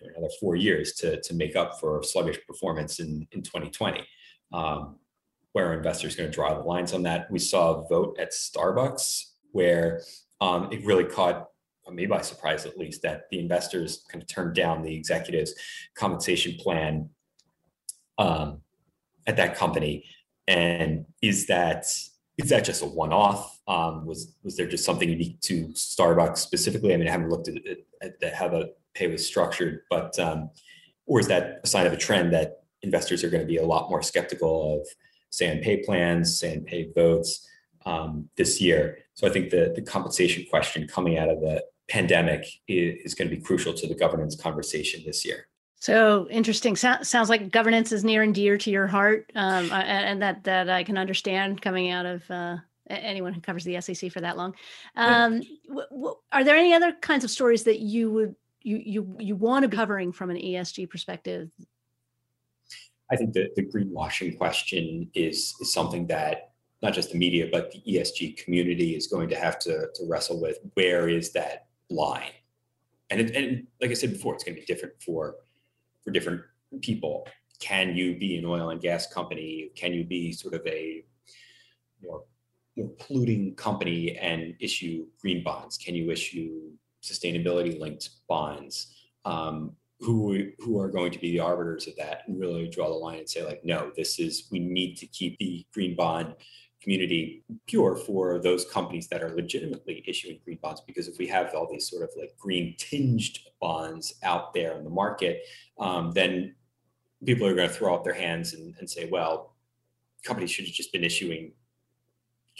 another 0.00 0.32
four 0.38 0.54
years 0.56 0.94
to 0.94 1.20
to 1.20 1.34
make 1.34 1.56
up 1.56 1.80
for 1.80 2.02
sluggish 2.02 2.38
performance 2.46 3.00
in 3.00 3.26
in 3.32 3.42
2020? 3.42 4.06
Um, 4.52 4.96
where 5.52 5.72
investors 5.74 6.14
going 6.14 6.30
to 6.30 6.34
draw 6.34 6.54
the 6.54 6.62
lines 6.62 6.92
on 6.92 7.02
that? 7.02 7.28
We 7.30 7.40
saw 7.40 7.74
a 7.74 7.88
vote 7.88 8.16
at 8.20 8.30
Starbucks 8.30 9.30
where 9.50 10.02
um, 10.40 10.68
it 10.72 10.84
really 10.84 11.04
caught 11.04 11.48
me 11.90 12.06
by 12.06 12.22
surprise, 12.22 12.66
at 12.66 12.78
least, 12.78 13.02
that 13.02 13.28
the 13.30 13.40
investors 13.40 14.04
kind 14.08 14.22
of 14.22 14.28
turned 14.28 14.54
down 14.54 14.82
the 14.82 14.94
executives' 14.94 15.54
compensation 15.96 16.54
plan 16.58 17.10
um, 18.18 18.60
at 19.26 19.36
that 19.36 19.56
company 19.56 20.04
and 20.50 21.06
is 21.22 21.46
that 21.46 21.86
is 22.38 22.48
that 22.48 22.64
just 22.64 22.82
a 22.82 22.86
one-off? 22.86 23.60
Um, 23.68 24.04
was 24.04 24.34
was 24.42 24.56
there 24.56 24.66
just 24.66 24.84
something 24.84 25.08
unique 25.08 25.40
to 25.42 25.68
Starbucks 25.68 26.38
specifically? 26.38 26.92
I 26.92 26.96
mean, 26.96 27.06
I 27.06 27.12
haven't 27.12 27.30
looked 27.30 27.48
at, 27.48 27.56
at, 28.02 28.22
at 28.22 28.34
how 28.34 28.48
the 28.48 28.74
pay 28.94 29.06
was 29.06 29.24
structured, 29.24 29.82
but 29.88 30.18
um, 30.18 30.50
or 31.06 31.20
is 31.20 31.28
that 31.28 31.60
a 31.62 31.66
sign 31.66 31.86
of 31.86 31.92
a 31.92 31.96
trend 31.96 32.32
that 32.32 32.64
investors 32.82 33.22
are 33.22 33.30
going 33.30 33.42
to 33.42 33.46
be 33.46 33.58
a 33.58 33.66
lot 33.66 33.90
more 33.90 34.02
skeptical 34.02 34.54
of 34.74 34.88
say 35.30 35.60
pay 35.62 35.76
plans, 35.84 36.40
say 36.40 36.60
pay 36.66 36.90
votes 36.94 37.46
um, 37.86 38.28
this 38.36 38.60
year. 38.60 38.98
So 39.14 39.28
I 39.28 39.30
think 39.30 39.50
the, 39.50 39.72
the 39.76 39.82
compensation 39.82 40.46
question 40.50 40.88
coming 40.88 41.18
out 41.18 41.28
of 41.28 41.40
the 41.40 41.62
pandemic 41.88 42.44
is, 42.66 42.96
is 43.04 43.14
going 43.14 43.30
to 43.30 43.36
be 43.36 43.42
crucial 43.42 43.74
to 43.74 43.86
the 43.86 43.94
governance 43.94 44.34
conversation 44.34 45.02
this 45.04 45.24
year. 45.24 45.46
So 45.80 46.28
interesting. 46.30 46.76
So, 46.76 46.96
sounds 47.02 47.30
like 47.30 47.50
governance 47.50 47.90
is 47.90 48.04
near 48.04 48.22
and 48.22 48.34
dear 48.34 48.58
to 48.58 48.70
your 48.70 48.86
heart, 48.86 49.32
um, 49.34 49.72
and 49.72 50.20
that 50.20 50.44
that 50.44 50.68
I 50.68 50.84
can 50.84 50.98
understand 50.98 51.62
coming 51.62 51.90
out 51.90 52.04
of 52.04 52.30
uh, 52.30 52.58
anyone 52.90 53.32
who 53.32 53.40
covers 53.40 53.64
the 53.64 53.80
SEC 53.80 54.12
for 54.12 54.20
that 54.20 54.36
long. 54.36 54.54
Um, 54.94 55.40
w- 55.66 55.88
w- 55.90 56.16
are 56.32 56.44
there 56.44 56.56
any 56.56 56.74
other 56.74 56.92
kinds 56.92 57.24
of 57.24 57.30
stories 57.30 57.64
that 57.64 57.80
you 57.80 58.10
would 58.10 58.36
you 58.60 58.76
you 58.76 59.16
you 59.18 59.36
want 59.36 59.62
to 59.62 59.68
be 59.68 59.76
covering 59.78 60.12
from 60.12 60.28
an 60.28 60.36
ESG 60.36 60.90
perspective? 60.90 61.50
I 63.10 63.16
think 63.16 63.32
that 63.32 63.54
the 63.56 63.64
greenwashing 63.64 64.36
question 64.36 65.10
is 65.14 65.54
is 65.62 65.72
something 65.72 66.06
that 66.08 66.52
not 66.82 66.92
just 66.92 67.10
the 67.12 67.18
media 67.18 67.48
but 67.50 67.72
the 67.72 67.80
ESG 67.90 68.36
community 68.36 68.94
is 68.94 69.06
going 69.06 69.30
to 69.30 69.36
have 69.36 69.58
to 69.60 69.86
to 69.94 70.06
wrestle 70.06 70.42
with. 70.42 70.58
Where 70.74 71.08
is 71.08 71.32
that 71.32 71.68
line? 71.88 72.32
And 73.08 73.18
it, 73.18 73.34
and 73.34 73.66
like 73.80 73.90
I 73.90 73.94
said 73.94 74.12
before, 74.12 74.34
it's 74.34 74.44
going 74.44 74.56
to 74.56 74.60
be 74.60 74.66
different 74.66 74.94
for 75.02 75.36
for 76.04 76.10
different 76.10 76.42
people. 76.82 77.26
Can 77.58 77.94
you 77.94 78.18
be 78.18 78.36
an 78.36 78.44
oil 78.44 78.70
and 78.70 78.80
gas 78.80 79.06
company? 79.06 79.70
Can 79.76 79.92
you 79.92 80.04
be 80.04 80.32
sort 80.32 80.54
of 80.54 80.66
a 80.66 81.04
more 82.02 82.24
more 82.76 82.90
polluting 82.98 83.54
company 83.56 84.16
and 84.16 84.54
issue 84.60 85.06
green 85.20 85.42
bonds? 85.42 85.76
Can 85.76 85.94
you 85.94 86.10
issue 86.10 86.70
sustainability 87.02 87.78
linked 87.78 88.10
bonds? 88.28 88.94
Um, 89.24 89.76
who 90.00 90.48
who 90.58 90.80
are 90.80 90.88
going 90.88 91.12
to 91.12 91.18
be 91.18 91.32
the 91.32 91.40
arbiters 91.40 91.86
of 91.86 91.94
that 91.96 92.22
and 92.26 92.40
really 92.40 92.68
draw 92.68 92.88
the 92.88 92.94
line 92.94 93.18
and 93.18 93.28
say 93.28 93.44
like 93.44 93.62
no 93.64 93.92
this 93.96 94.18
is 94.18 94.48
we 94.50 94.58
need 94.58 94.96
to 94.96 95.06
keep 95.06 95.38
the 95.38 95.64
green 95.74 95.94
bond 95.94 96.34
community 96.82 97.42
pure 97.66 97.94
for 97.94 98.38
those 98.38 98.64
companies 98.64 99.08
that 99.08 99.22
are 99.22 99.34
legitimately 99.34 100.02
issuing 100.06 100.38
green 100.44 100.58
bonds 100.62 100.80
because 100.86 101.08
if 101.08 101.18
we 101.18 101.26
have 101.26 101.54
all 101.54 101.68
these 101.70 101.88
sort 101.88 102.02
of 102.02 102.10
like 102.16 102.34
green 102.38 102.74
tinged 102.78 103.38
bonds 103.60 104.14
out 104.22 104.54
there 104.54 104.76
in 104.78 104.84
the 104.84 104.90
market 104.90 105.42
um, 105.78 106.12
then 106.12 106.54
people 107.24 107.46
are 107.46 107.54
going 107.54 107.68
to 107.68 107.74
throw 107.74 107.94
up 107.94 108.02
their 108.02 108.14
hands 108.14 108.54
and, 108.54 108.74
and 108.78 108.88
say 108.88 109.08
well 109.10 109.54
companies 110.24 110.50
should 110.50 110.64
have 110.64 110.74
just 110.74 110.92
been 110.92 111.04
issuing 111.04 111.52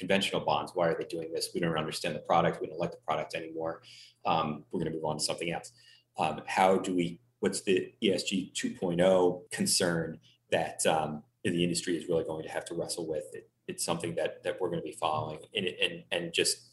conventional 0.01 0.41
bonds. 0.41 0.73
Why 0.75 0.89
are 0.89 0.97
they 0.99 1.05
doing 1.05 1.33
this? 1.33 1.51
We 1.55 1.61
don't 1.61 1.77
understand 1.77 2.15
the 2.15 2.21
product. 2.21 2.61
We 2.61 2.67
don't 2.67 2.79
like 2.79 2.91
the 2.91 2.99
product 3.07 3.35
anymore. 3.35 3.83
Um, 4.25 4.65
we're 4.71 4.81
going 4.81 4.91
to 4.91 4.97
move 4.97 5.05
on 5.05 5.19
to 5.19 5.25
something 5.25 5.53
else. 5.53 5.73
Um, 6.19 6.41
how 6.47 6.79
do 6.79 6.95
we? 6.95 7.21
What's 7.41 7.63
the 7.63 7.93
ESG 8.03 8.53
2.0 8.53 9.51
concern 9.51 10.19
that 10.51 10.85
um, 10.87 11.23
the 11.43 11.65
industry 11.65 11.97
is 11.97 12.07
really 12.09 12.25
going 12.25 12.43
to 12.43 12.51
have 12.51 12.65
to 12.67 12.75
wrestle 12.75 13.07
with? 13.09 13.25
It, 13.33 13.49
it's 13.71 13.85
something 13.85 14.15
that 14.17 14.43
that 14.45 14.61
we're 14.61 14.69
going 14.69 14.81
to 14.81 14.85
be 14.85 14.97
following, 15.01 15.39
and 15.55 15.67
and 15.67 16.03
and 16.13 16.33
just 16.33 16.69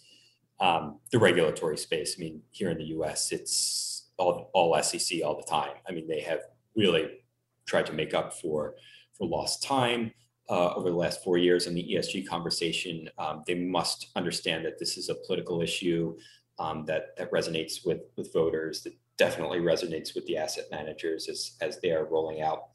um, 0.60 0.99
the 1.12 1.19
regulatory 1.19 1.77
space. 1.77 2.15
I 2.17 2.19
mean, 2.19 2.41
here 2.51 2.69
in 2.69 2.77
the 2.77 2.89
U.S., 2.97 3.31
it's 3.31 4.10
all 4.17 4.49
all 4.53 4.81
SEC 4.81 5.19
all 5.23 5.38
the 5.38 5.49
time. 5.49 5.75
I 5.88 5.91
mean, 5.91 6.07
they 6.07 6.21
have 6.21 6.41
really 6.75 7.19
tried 7.65 7.86
to 7.88 7.93
make 7.93 8.13
up 8.13 8.33
for 8.33 8.75
for 9.17 9.27
lost 9.27 9.63
time 9.63 10.12
uh, 10.49 10.73
over 10.75 10.89
the 10.89 10.95
last 10.95 11.23
four 11.23 11.38
years 11.38 11.67
in 11.67 11.75
the 11.75 11.83
ESG 11.83 12.27
conversation, 12.27 13.10
um, 13.17 13.43
they 13.45 13.55
must 13.55 14.07
understand 14.15 14.65
that 14.65 14.79
this 14.79 14.97
is 14.97 15.10
a 15.10 15.15
political 15.25 15.62
issue 15.62 16.17
um, 16.60 16.86
that 16.86 17.15
that 17.17 17.31
resonates 17.31 17.86
with 17.86 18.01
with 18.15 18.31
voters. 18.33 18.81
That 18.83 18.93
definitely 19.17 19.60
resonates 19.60 20.15
with 20.15 20.25
the 20.25 20.38
asset 20.38 20.65
managers 20.71 21.27
as 21.27 21.57
as 21.62 21.79
they 21.81 21.91
are 21.91 22.05
rolling 22.05 22.41
out 22.41 22.69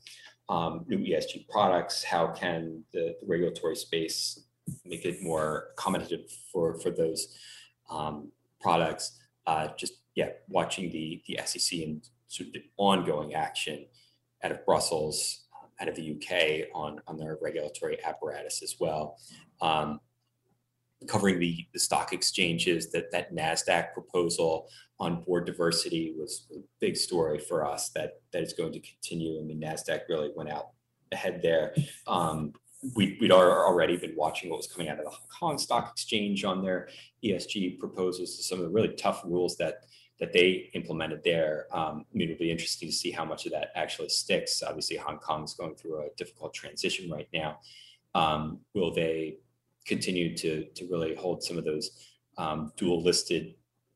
um, 0.48 0.85
new 0.88 0.98
ESG 0.98 1.48
products. 1.48 2.02
How 2.02 2.28
can 2.28 2.85
the, 2.92 3.14
the, 3.20 3.26
regulatory 3.26 3.76
space 3.76 4.44
make 4.85 5.05
it 5.05 5.22
more 5.22 5.68
accommodative 5.76 6.31
for 6.52 6.78
for 6.81 6.90
those 6.90 7.37
um, 7.90 8.31
products? 8.61 9.18
Uh, 9.46 9.68
just 9.76 9.94
yeah, 10.14 10.31
watching 10.48 10.90
the 10.90 11.22
the 11.26 11.38
SEC 11.44 11.81
and 11.81 12.09
sort 12.28 12.48
of 12.48 12.52
the 12.55 12.64
ongoing 12.76 13.35
action 13.35 13.87
out 14.42 14.52
of 14.52 14.64
Brussels 14.66 15.42
out 15.83 15.88
of 15.88 15.96
the 15.96 16.12
UK 16.12 16.68
on, 16.74 17.00
on 17.07 17.18
their 17.18 17.38
regulatory 17.42 17.98
apparatus 18.05 18.62
as 18.62 18.76
well. 18.78 19.18
Um, 19.61 20.00
covering 21.06 21.38
the, 21.38 21.66
the 21.72 21.78
stock 21.78 22.12
exchanges, 22.12 22.90
that, 22.92 23.10
that 23.12 23.34
NASDAQ 23.34 23.92
proposal 23.92 24.68
on 24.98 25.22
board 25.22 25.46
diversity 25.46 26.14
was 26.16 26.46
a 26.54 26.60
big 26.80 26.96
story 26.96 27.38
for 27.38 27.66
us 27.66 27.90
that, 27.90 28.20
that 28.32 28.42
is 28.42 28.52
going 28.52 28.72
to 28.72 28.80
continue. 28.80 29.40
I 29.40 29.42
mean, 29.42 29.60
NASDAQ 29.60 30.02
really 30.08 30.30
went 30.34 30.50
out 30.50 30.70
ahead 31.10 31.40
there. 31.42 31.74
Um, 32.06 32.52
we, 32.96 33.16
would 33.20 33.30
already 33.30 33.96
been 33.96 34.14
watching 34.16 34.50
what 34.50 34.56
was 34.56 34.66
coming 34.66 34.88
out 34.88 34.98
of 34.98 35.04
the 35.04 35.10
Hong 35.10 35.28
Kong 35.38 35.58
Stock 35.58 35.90
Exchange 35.92 36.44
on 36.44 36.62
their 36.62 36.88
ESG 37.24 37.78
proposals, 37.78 38.44
some 38.44 38.58
of 38.58 38.64
the 38.64 38.70
really 38.70 38.94
tough 38.94 39.22
rules 39.24 39.56
that 39.58 39.84
that 40.20 40.32
they 40.32 40.70
implemented 40.74 41.20
there. 41.24 41.66
Um, 41.72 42.04
I 42.08 42.16
mean, 42.16 42.30
it'll 42.30 42.38
be 42.38 42.50
interesting 42.50 42.88
to 42.88 42.94
see 42.94 43.10
how 43.10 43.24
much 43.24 43.44
of 43.44 43.50
that 43.52 43.72
actually 43.74 44.08
sticks. 44.08 44.62
Obviously, 44.62 44.96
Hong 44.96 45.18
Kong 45.18 45.42
is 45.42 45.54
going 45.54 45.74
through 45.74 46.00
a 46.00 46.10
difficult 46.16 46.54
transition 46.54 47.10
right 47.10 47.26
now. 47.32 47.58
Um, 48.14 48.60
will 48.72 48.92
they 48.92 49.38
continue 49.86 50.36
to, 50.36 50.64
to 50.74 50.86
really 50.90 51.14
hold 51.14 51.42
some 51.42 51.58
of 51.58 51.64
those 51.64 51.90
um, 52.38 52.72
dual 52.76 53.02
listed 53.02 53.54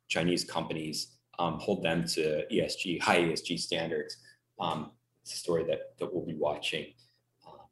Chinese 0.09 0.44
companies, 0.44 1.16
um, 1.38 1.59
hold 1.59 1.83
them 1.83 2.07
to 2.07 2.44
ESG, 2.53 3.01
high 3.01 3.20
ESG 3.20 3.59
standards? 3.59 4.16
Um, 4.59 4.92
it's 5.22 5.35
a 5.35 5.37
story 5.37 5.64
that, 5.64 5.99
that 5.99 6.12
we'll 6.12 6.25
be 6.25 6.37
watching 6.37 6.87
uh, 7.46 7.64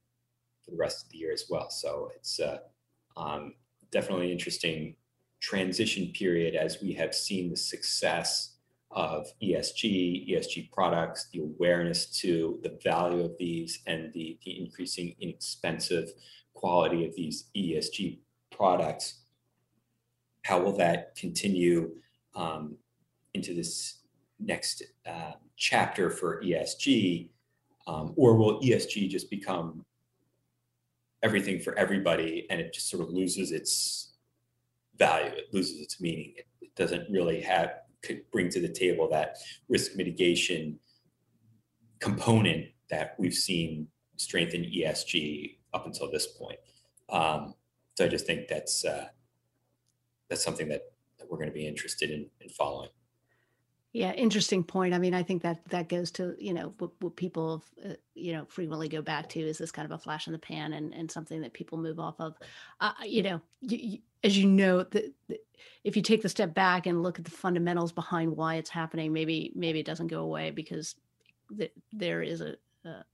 for 0.64 0.70
the 0.70 0.76
rest 0.76 1.04
of 1.04 1.10
the 1.10 1.18
year 1.18 1.32
as 1.32 1.44
well. 1.48 1.70
So 1.70 2.10
it's 2.16 2.40
uh, 2.40 2.58
um, 3.16 3.54
definitely 3.90 4.32
interesting 4.32 4.96
transition 5.40 6.12
period 6.14 6.54
as 6.54 6.80
we 6.82 6.92
have 6.94 7.14
seen 7.14 7.50
the 7.50 7.56
success 7.56 8.54
of 8.90 9.26
ESG, 9.42 10.30
ESG 10.30 10.70
products, 10.72 11.28
the 11.32 11.40
awareness 11.40 12.06
to 12.20 12.60
the 12.62 12.78
value 12.82 13.24
of 13.24 13.36
these, 13.38 13.80
and 13.86 14.12
the, 14.12 14.38
the 14.44 14.58
increasing 14.64 15.14
inexpensive 15.20 16.08
quality 16.54 17.06
of 17.06 17.14
these 17.14 17.44
ESG 17.56 18.18
products. 18.50 19.20
How 20.44 20.60
will 20.60 20.76
that 20.76 21.14
continue 21.16 21.92
um, 22.34 22.76
into 23.34 23.54
this 23.54 23.98
next 24.38 24.82
uh, 25.06 25.32
chapter 25.56 26.10
for 26.10 26.42
ESG? 26.42 27.30
Um, 27.86 28.14
or 28.16 28.36
will 28.36 28.60
ESG 28.60 29.10
just 29.10 29.28
become 29.28 29.84
everything 31.22 31.58
for 31.58 31.76
everybody 31.78 32.46
and 32.50 32.60
it 32.60 32.72
just 32.72 32.88
sort 32.88 33.02
of 33.02 33.10
loses 33.10 33.50
its 33.50 34.12
value. 34.98 35.32
It 35.34 35.52
loses 35.52 35.80
its 35.80 36.00
meaning. 36.00 36.34
It, 36.36 36.46
doesn't 36.76 37.08
really 37.08 37.40
have 37.40 37.70
could 38.02 38.28
bring 38.32 38.50
to 38.50 38.60
the 38.60 38.68
table 38.68 39.08
that 39.08 39.36
risk 39.68 39.94
mitigation 39.94 40.76
component 42.00 42.66
that 42.90 43.14
we've 43.16 43.32
seen 43.32 43.86
strengthen 44.16 44.62
ESG 44.62 45.58
up 45.74 45.86
until 45.86 46.10
this 46.10 46.26
point. 46.26 46.58
Um, 47.10 47.54
so 47.94 48.04
I 48.04 48.08
just 48.08 48.26
think 48.26 48.48
that's 48.48 48.84
uh, 48.84 49.08
that's 50.28 50.44
something 50.44 50.68
that, 50.68 50.82
that 51.18 51.30
we're 51.30 51.36
going 51.36 51.50
to 51.50 51.54
be 51.54 51.66
interested 51.66 52.10
in, 52.10 52.26
in 52.40 52.48
following. 52.48 52.90
Yeah, 53.92 54.12
interesting 54.12 54.64
point. 54.64 54.92
I 54.92 54.98
mean, 54.98 55.14
I 55.14 55.22
think 55.22 55.42
that 55.42 55.64
that 55.68 55.88
goes 55.88 56.10
to 56.12 56.34
you 56.38 56.52
know 56.52 56.74
what, 56.78 56.90
what 57.00 57.14
people 57.14 57.62
uh, 57.84 57.94
you 58.14 58.32
know 58.32 58.44
frequently 58.48 58.88
go 58.88 59.02
back 59.02 59.28
to 59.30 59.40
is 59.40 59.58
this 59.58 59.70
kind 59.70 59.86
of 59.86 59.92
a 59.92 60.02
flash 60.02 60.26
in 60.26 60.32
the 60.32 60.38
pan 60.38 60.72
and 60.72 60.92
and 60.92 61.08
something 61.08 61.40
that 61.42 61.52
people 61.52 61.78
move 61.78 62.00
off 62.00 62.16
of. 62.18 62.34
Uh, 62.80 62.92
you 63.04 63.22
know, 63.22 63.40
you, 63.60 63.78
you, 63.78 63.98
as 64.24 64.36
you 64.36 64.48
know, 64.48 64.82
that 64.82 65.14
if 65.84 65.94
you 65.94 66.02
take 66.02 66.22
the 66.22 66.28
step 66.28 66.54
back 66.54 66.86
and 66.86 67.04
look 67.04 67.20
at 67.20 67.24
the 67.24 67.30
fundamentals 67.30 67.92
behind 67.92 68.36
why 68.36 68.56
it's 68.56 68.70
happening, 68.70 69.12
maybe 69.12 69.52
maybe 69.54 69.78
it 69.78 69.86
doesn't 69.86 70.08
go 70.08 70.22
away 70.22 70.50
because 70.50 70.96
th- 71.56 71.72
there 71.92 72.22
is 72.22 72.40
a, 72.40 72.56
a 72.84 73.04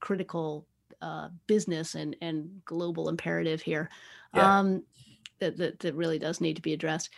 critical 0.00 0.66
uh, 1.00 1.28
business 1.46 1.94
and 1.94 2.16
and 2.20 2.62
global 2.64 3.08
imperative 3.08 3.60
here. 3.60 3.90
Yeah. 4.34 4.58
Um, 4.58 4.82
that, 5.40 5.56
that, 5.56 5.78
that 5.80 5.94
really 5.94 6.18
does 6.18 6.40
need 6.40 6.56
to 6.56 6.62
be 6.62 6.72
addressed. 6.72 7.10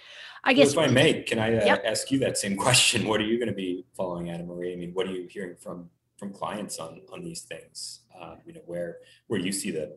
I 0.45 0.53
guess. 0.53 0.77
Well, 0.77 0.85
if 0.85 0.91
I 0.91 0.95
may, 0.95 1.23
can 1.23 1.39
I 1.39 1.57
uh, 1.57 1.65
yep. 1.65 1.83
ask 1.87 2.11
you 2.11 2.19
that 2.21 2.37
same 2.37 2.57
question? 2.67 3.09
What 3.09 3.21
are 3.21 3.25
you 3.25 3.39
going 3.39 3.49
to 3.49 3.55
be 3.55 3.87
following, 3.97 4.31
Anna 4.31 4.45
Marie? 4.45 4.73
I 4.73 4.77
mean, 4.77 4.93
what 4.93 5.07
are 5.07 5.13
you 5.13 5.27
hearing 5.29 5.57
from 5.57 5.91
from 6.19 6.33
clients 6.33 6.79
on 6.79 7.01
on 7.13 7.25
these 7.25 7.43
things? 7.43 8.01
Uh, 8.19 8.37
you 8.45 8.53
know, 8.53 8.61
where 8.67 8.99
where 9.29 9.41
you 9.41 9.53
see 9.53 9.71
the 9.71 9.97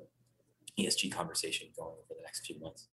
ESG 0.79 1.11
conversation 1.11 1.67
going 1.77 1.91
over 1.91 2.17
the 2.17 2.23
next 2.23 2.45
few 2.45 2.59
months? 2.59 2.87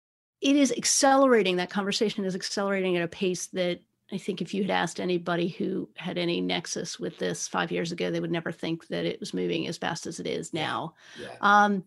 It 0.40 0.56
is 0.56 0.72
accelerating. 0.72 1.56
That 1.56 1.70
conversation 1.70 2.24
is 2.24 2.34
accelerating 2.34 2.96
at 2.96 3.02
a 3.02 3.08
pace 3.08 3.46
that 3.48 3.80
I 4.12 4.18
think 4.18 4.40
if 4.40 4.54
you 4.54 4.62
had 4.62 4.70
asked 4.70 5.00
anybody 5.00 5.48
who 5.48 5.88
had 5.96 6.16
any 6.16 6.40
nexus 6.40 6.98
with 7.00 7.18
this 7.18 7.48
five 7.48 7.72
years 7.72 7.90
ago, 7.90 8.10
they 8.10 8.20
would 8.20 8.30
never 8.30 8.52
think 8.52 8.86
that 8.88 9.04
it 9.04 9.18
was 9.18 9.34
moving 9.34 9.66
as 9.66 9.78
fast 9.78 10.06
as 10.06 10.20
it 10.20 10.26
is 10.26 10.54
now. 10.54 10.94
Yeah. 11.20 11.34
Um, 11.40 11.84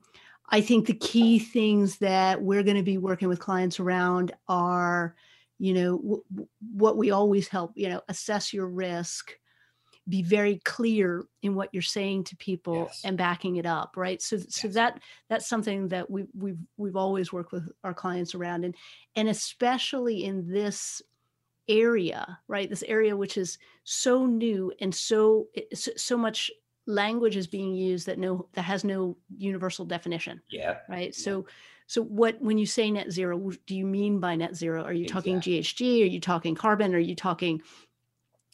I 0.49 0.61
think 0.61 0.85
the 0.87 0.95
key 0.95 1.39
things 1.39 1.97
that 1.99 2.41
we're 2.41 2.63
going 2.63 2.75
to 2.77 2.83
be 2.83 2.97
working 2.97 3.29
with 3.29 3.39
clients 3.39 3.79
around 3.79 4.33
are, 4.49 5.15
you 5.59 5.73
know, 5.73 5.97
w- 5.97 6.47
what 6.73 6.97
we 6.97 7.11
always 7.11 7.47
help, 7.47 7.71
you 7.75 7.87
know, 7.87 8.01
assess 8.09 8.53
your 8.53 8.67
risk, 8.67 9.31
be 10.09 10.23
very 10.23 10.59
clear 10.65 11.23
in 11.43 11.55
what 11.55 11.69
you're 11.71 11.81
saying 11.83 12.23
to 12.25 12.35
people 12.35 12.85
Yes. 12.87 13.01
and 13.05 13.15
backing 13.17 13.57
it 13.57 13.67
up 13.67 13.93
right 13.95 14.19
so 14.21 14.39
so 14.49 14.67
that 14.69 14.99
that's 15.29 15.47
something 15.47 15.87
that 15.89 16.09
we 16.09 16.25
we've 16.35 16.57
we've 16.77 16.95
always 16.95 17.31
worked 17.31 17.51
with 17.51 17.71
our 17.83 17.93
clients 17.93 18.33
around 18.33 18.65
and 18.65 18.75
and 19.15 19.29
especially 19.29 20.23
in 20.23 20.51
this 20.51 21.03
area 21.69 22.39
right? 22.47 22.69
This 22.69 22.83
area 22.83 23.15
which 23.15 23.37
is 23.37 23.57
so 23.83 24.25
new 24.25 24.73
and 24.81 24.93
so 24.93 25.47
so, 25.73 26.17
much 26.17 26.51
language 26.87 27.35
is 27.37 27.47
being 27.47 27.75
used 27.75 28.07
that 28.07 28.17
no 28.17 28.47
that 28.53 28.63
has 28.63 28.83
no 28.83 29.15
universal 29.37 29.85
definition 29.85 30.41
Yeah. 30.49 30.77
right? 30.89 31.13
So 31.15 31.45
so 31.87 32.03
what 32.03 32.41
when 32.41 32.57
you 32.57 32.65
say 32.65 32.91
net 32.91 33.11
zero 33.11 33.51
do 33.67 33.75
you 33.75 33.85
mean 33.85 34.19
by 34.19 34.35
net 34.35 34.55
zero? 34.55 34.83
Are 34.83 34.93
you 34.93 35.07
talking 35.07 35.39
ghg 35.39 36.01
are 36.01 36.05
you 36.05 36.19
talking 36.19 36.55
carbon? 36.55 36.93
Are 36.93 36.99
you 36.99 37.15
talking 37.15 37.61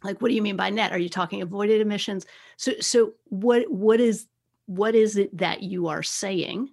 like 0.04 0.22
what 0.22 0.28
do 0.30 0.36
you 0.36 0.42
mean 0.42 0.58
by 0.58 0.70
net? 0.70 0.92
Are 0.92 1.00
you 1.00 1.10
talking 1.10 1.42
avoided 1.42 1.82
emissions? 1.82 2.26
So 2.58 2.74
so 2.82 3.14
what 3.26 3.72
what 3.72 4.00
is 4.00 4.28
what 4.68 4.96
is 4.96 5.18
it 5.18 5.36
that 5.38 5.64
you 5.64 5.88
are 5.88 6.04
saying? 6.04 6.70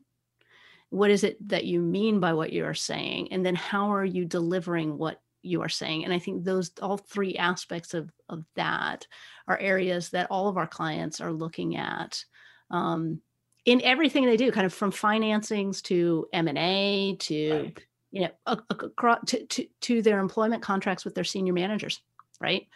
What 0.90 1.10
is 1.10 1.24
it 1.24 1.48
that 1.48 1.64
you 1.64 1.80
mean 1.80 2.20
by 2.20 2.32
what 2.34 2.52
you 2.52 2.64
are 2.64 2.74
saying? 2.74 3.32
And 3.32 3.46
then 3.46 3.54
how 3.54 3.94
are 3.94 4.04
you 4.04 4.24
delivering 4.24 4.98
what 4.98 5.20
you 5.42 5.62
are 5.62 5.68
saying 5.68 6.04
and 6.04 6.12
i 6.12 6.18
think 6.18 6.44
those 6.44 6.70
all 6.80 6.96
three 6.96 7.36
aspects 7.36 7.94
of 7.94 8.10
of 8.28 8.44
that 8.54 9.06
are 9.48 9.58
areas 9.58 10.10
that 10.10 10.28
all 10.30 10.48
of 10.48 10.56
our 10.56 10.66
clients 10.66 11.20
are 11.20 11.32
looking 11.32 11.76
at 11.76 12.24
um, 12.70 13.20
in 13.64 13.80
everything 13.82 14.24
they 14.26 14.36
do 14.36 14.50
kind 14.52 14.66
of 14.66 14.72
from 14.74 14.90
financings 14.92 15.82
to 15.82 16.26
m&a 16.32 17.16
to 17.18 17.52
Right. 17.52 17.78
you 18.10 18.20
know 18.22 18.30
ac- 18.48 18.60
ac- 18.72 18.86
across 18.86 19.18
to, 19.26 19.46
to, 19.46 19.66
to 19.82 20.02
their 20.02 20.18
employment 20.20 20.62
contracts 20.62 21.04
with 21.04 21.14
their 21.14 21.24
senior 21.24 21.52
managers 21.52 22.00
right 22.40 22.66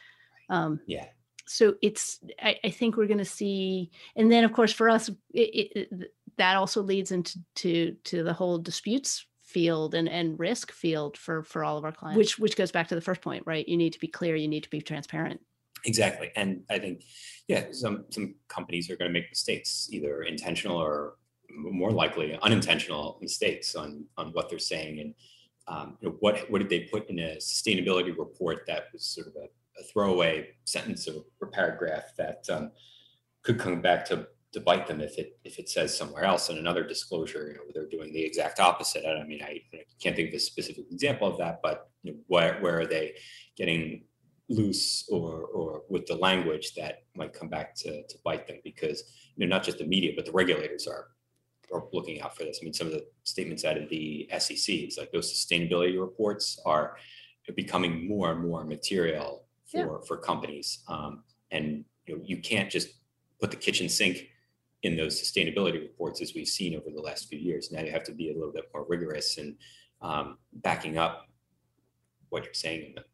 um, 0.50 0.80
Yeah. 0.86 1.06
so 1.46 1.74
it's 1.82 2.20
I, 2.40 2.58
I 2.64 2.70
think 2.70 2.96
we're 2.96 3.06
going 3.06 3.18
to 3.18 3.24
see 3.24 3.90
and 4.16 4.30
then 4.30 4.44
of 4.44 4.52
course 4.52 4.72
for 4.72 4.88
us 4.90 5.08
it, 5.32 5.88
it- 5.92 6.12
that 6.38 6.56
also 6.56 6.82
leads 6.82 7.12
into 7.12 7.38
to 7.54 7.96
to 8.04 8.22
the 8.22 8.32
whole 8.34 8.58
disputes 8.58 9.24
field 9.46 9.94
and 9.94 10.08
and 10.08 10.38
risk 10.38 10.72
field 10.72 11.16
for 11.16 11.42
for 11.42 11.64
all 11.64 11.78
of 11.78 11.84
our 11.84 11.92
clients 11.92 12.18
which 12.18 12.38
which 12.38 12.56
goes 12.56 12.72
back 12.72 12.88
to 12.88 12.94
the 12.94 13.00
first 13.00 13.20
point 13.22 13.42
right 13.46 13.68
you 13.68 13.76
need 13.76 13.92
to 13.92 14.00
be 14.00 14.08
clear 14.08 14.36
you 14.36 14.48
need 14.48 14.62
to 14.62 14.70
be 14.70 14.80
transparent 14.80 15.40
Exactly. 15.86 16.32
And 16.36 16.62
I 16.68 16.78
think, 16.78 17.04
yeah, 17.48 17.66
some 17.70 18.04
some 18.10 18.34
companies 18.48 18.90
are 18.90 18.96
going 18.96 19.08
to 19.08 19.12
make 19.12 19.30
mistakes, 19.30 19.88
either 19.92 20.22
intentional 20.22 20.76
or 20.78 21.14
more 21.48 21.92
likely 21.92 22.36
unintentional 22.42 23.18
mistakes 23.22 23.74
on 23.74 24.04
on 24.16 24.30
what 24.30 24.50
they're 24.50 24.58
saying. 24.58 25.00
And 25.00 25.14
um, 25.68 25.96
you 26.00 26.08
know, 26.08 26.16
what 26.20 26.50
what 26.50 26.58
did 26.58 26.70
they 26.70 26.80
put 26.80 27.08
in 27.08 27.18
a 27.18 27.36
sustainability 27.36 28.16
report 28.16 28.64
that 28.66 28.84
was 28.92 29.04
sort 29.04 29.28
of 29.28 29.34
a, 29.36 29.46
a 29.80 29.84
throwaway 29.84 30.48
sentence 30.64 31.06
or, 31.08 31.22
or 31.40 31.48
paragraph 31.48 32.12
that 32.18 32.44
um, 32.50 32.72
could 33.42 33.58
come 33.58 33.80
back 33.80 34.04
to 34.06 34.26
to 34.56 34.60
bite 34.62 34.86
them 34.86 35.02
if 35.02 35.18
it 35.18 35.38
if 35.44 35.58
it 35.58 35.68
says 35.68 35.94
somewhere 35.96 36.24
else 36.24 36.48
in 36.48 36.56
another 36.56 36.82
disclosure, 36.82 37.48
you 37.48 37.54
know, 37.54 37.64
they're 37.74 37.90
doing 37.96 38.10
the 38.10 38.24
exact 38.24 38.58
opposite. 38.58 39.04
I 39.06 39.22
mean, 39.24 39.42
I, 39.42 39.60
I 39.74 39.84
can't 40.02 40.16
think 40.16 40.30
of 40.30 40.34
a 40.34 40.38
specific 40.38 40.86
example 40.90 41.28
of 41.28 41.36
that, 41.36 41.60
but 41.62 41.90
you 42.02 42.12
know, 42.12 42.18
where 42.26 42.58
where 42.62 42.80
are 42.80 42.86
they 42.86 43.16
getting 43.54 44.04
loose 44.48 45.06
or 45.10 45.42
or 45.58 45.82
with 45.90 46.06
the 46.06 46.14
language 46.14 46.72
that 46.74 47.02
might 47.14 47.34
come 47.34 47.50
back 47.50 47.74
to 47.82 47.90
to 48.10 48.16
bite 48.24 48.46
them 48.46 48.56
because 48.64 48.98
you 49.36 49.46
know 49.46 49.54
not 49.54 49.62
just 49.62 49.76
the 49.76 49.84
media 49.84 50.12
but 50.16 50.24
the 50.24 50.32
regulators 50.32 50.86
are 50.86 51.08
are 51.70 51.84
looking 51.92 52.22
out 52.22 52.34
for 52.34 52.44
this. 52.44 52.60
I 52.62 52.64
mean, 52.64 52.72
some 52.72 52.86
of 52.86 52.94
the 52.94 53.04
statements 53.24 53.64
out 53.66 53.76
of 53.76 53.90
the 53.90 54.26
SEC 54.38 54.68
like 54.96 55.12
those 55.12 55.30
sustainability 55.30 56.00
reports 56.00 56.58
are 56.64 56.96
becoming 57.54 58.08
more 58.08 58.32
and 58.32 58.40
more 58.48 58.64
material 58.64 59.44
for 59.70 59.78
Yeah. 59.78 60.06
for 60.08 60.16
companies, 60.16 60.82
um, 60.88 61.24
and 61.50 61.84
you 62.06 62.16
know 62.16 62.22
you 62.24 62.38
can't 62.50 62.70
just 62.70 62.88
put 63.38 63.50
the 63.50 63.56
kitchen 63.66 63.90
sink 63.90 64.16
in 64.82 64.96
those 64.96 65.20
sustainability 65.20 65.80
reports 65.80 66.20
as 66.20 66.32
we've 66.34 66.46
seen 66.46 66.76
over 66.76 66.90
the 66.94 67.00
last 67.00 67.28
few 67.28 67.38
years. 67.38 67.72
Now 67.72 67.82
you 67.82 67.90
have 67.90 68.04
to 68.04 68.12
be 68.12 68.30
a 68.30 68.34
little 68.34 68.52
bit 68.52 68.70
more 68.72 68.86
rigorous 68.88 69.38
and 69.38 69.56
um, 70.02 70.38
backing 70.52 70.98
up 70.98 71.28
what 72.28 72.44
you're 72.44 72.54
saying 72.54 72.86
in 72.88 72.94
them. 72.94 73.04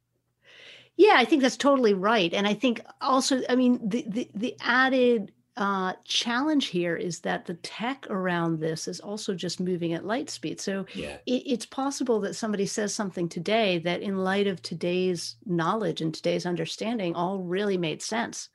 Yeah, 0.97 1.15
I 1.17 1.25
think 1.25 1.43
that's 1.43 1.57
totally 1.57 1.95
right. 1.95 2.33
And 2.35 2.47
I 2.47 2.55
think 2.55 2.83
also, 3.01 3.41
I 3.49 3.55
mean, 3.55 3.81
the 3.89 4.05
the, 4.07 4.31
the 4.35 4.57
added 4.61 5.33
uh, 5.57 5.93
challenge 6.05 6.67
here 6.67 6.97
is 6.97 7.21
that 7.21 7.45
the 7.45 7.55
tech 7.55 8.07
around 8.09 8.59
this 8.59 8.89
is 8.89 9.01
also 9.01 9.35
just 9.35 9.61
moving 9.61 9.93
at 9.93 10.05
light 10.05 10.31
speed. 10.31 10.61
So 10.61 10.87
Yeah. 10.95 11.19
it, 11.27 11.43
it's 11.47 11.67
possible 11.67 12.21
that 12.21 12.35
somebody 12.35 12.67
says 12.67 12.95
something 12.95 13.29
today 13.29 13.79
that, 13.81 14.01
in 14.01 14.17
light 14.17 14.47
of 14.47 14.63
today's 14.63 15.37
knowledge 15.45 16.01
and 16.01 16.13
today's 16.13 16.47
understanding, 16.47 17.15
all 17.15 17.39
really 17.39 17.77
made 17.77 18.03
sense, 18.03 18.49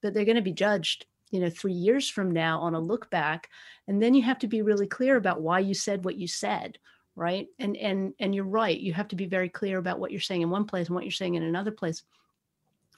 but 0.00 0.14
they're 0.14 0.24
going 0.24 0.36
to 0.36 0.42
be 0.42 0.52
judged, 0.52 1.06
you 1.30 1.40
know, 1.40 1.50
three 1.50 1.72
years 1.72 2.08
from 2.08 2.30
now 2.30 2.60
on 2.60 2.74
a 2.74 2.80
look 2.80 3.10
back, 3.10 3.48
and 3.88 4.02
then 4.02 4.14
you 4.14 4.22
have 4.22 4.38
to 4.40 4.46
be 4.46 4.62
really 4.62 4.86
clear 4.86 5.16
about 5.16 5.42
why 5.42 5.58
you 5.58 5.74
said 5.74 6.04
what 6.04 6.16
you 6.16 6.28
said 6.28 6.78
right? 7.16 7.46
And 7.60 7.76
and 7.76 8.12
and 8.18 8.34
you're 8.34 8.44
right 8.44 8.78
you 8.78 8.92
have 8.92 9.06
to 9.08 9.16
be 9.16 9.26
very 9.26 9.48
clear 9.48 9.78
about 9.78 10.00
what 10.00 10.10
you're 10.10 10.20
saying 10.20 10.42
in 10.42 10.50
one 10.50 10.64
place 10.64 10.88
and 10.88 10.96
what 10.96 11.04
you're 11.04 11.12
saying 11.12 11.34
in 11.36 11.44
another 11.44 11.70
place. 11.70 12.02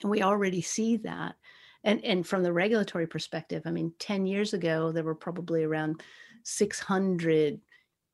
And 0.03 0.11
we 0.11 0.23
already 0.23 0.63
see 0.63 0.97
that. 0.99 1.37
And 1.85 2.03
and 2.05 2.27
from 2.27 2.43
the 2.43 2.53
regulatory 2.53 3.07
perspective 3.07 3.63
i 3.67 3.71
mean 3.71 3.93
10 3.99 4.27
years 4.27 4.55
ago 4.55 4.91
there 4.91 5.05
were 5.05 5.15
probably 5.15 5.65
around 5.65 6.03
600 6.45 7.61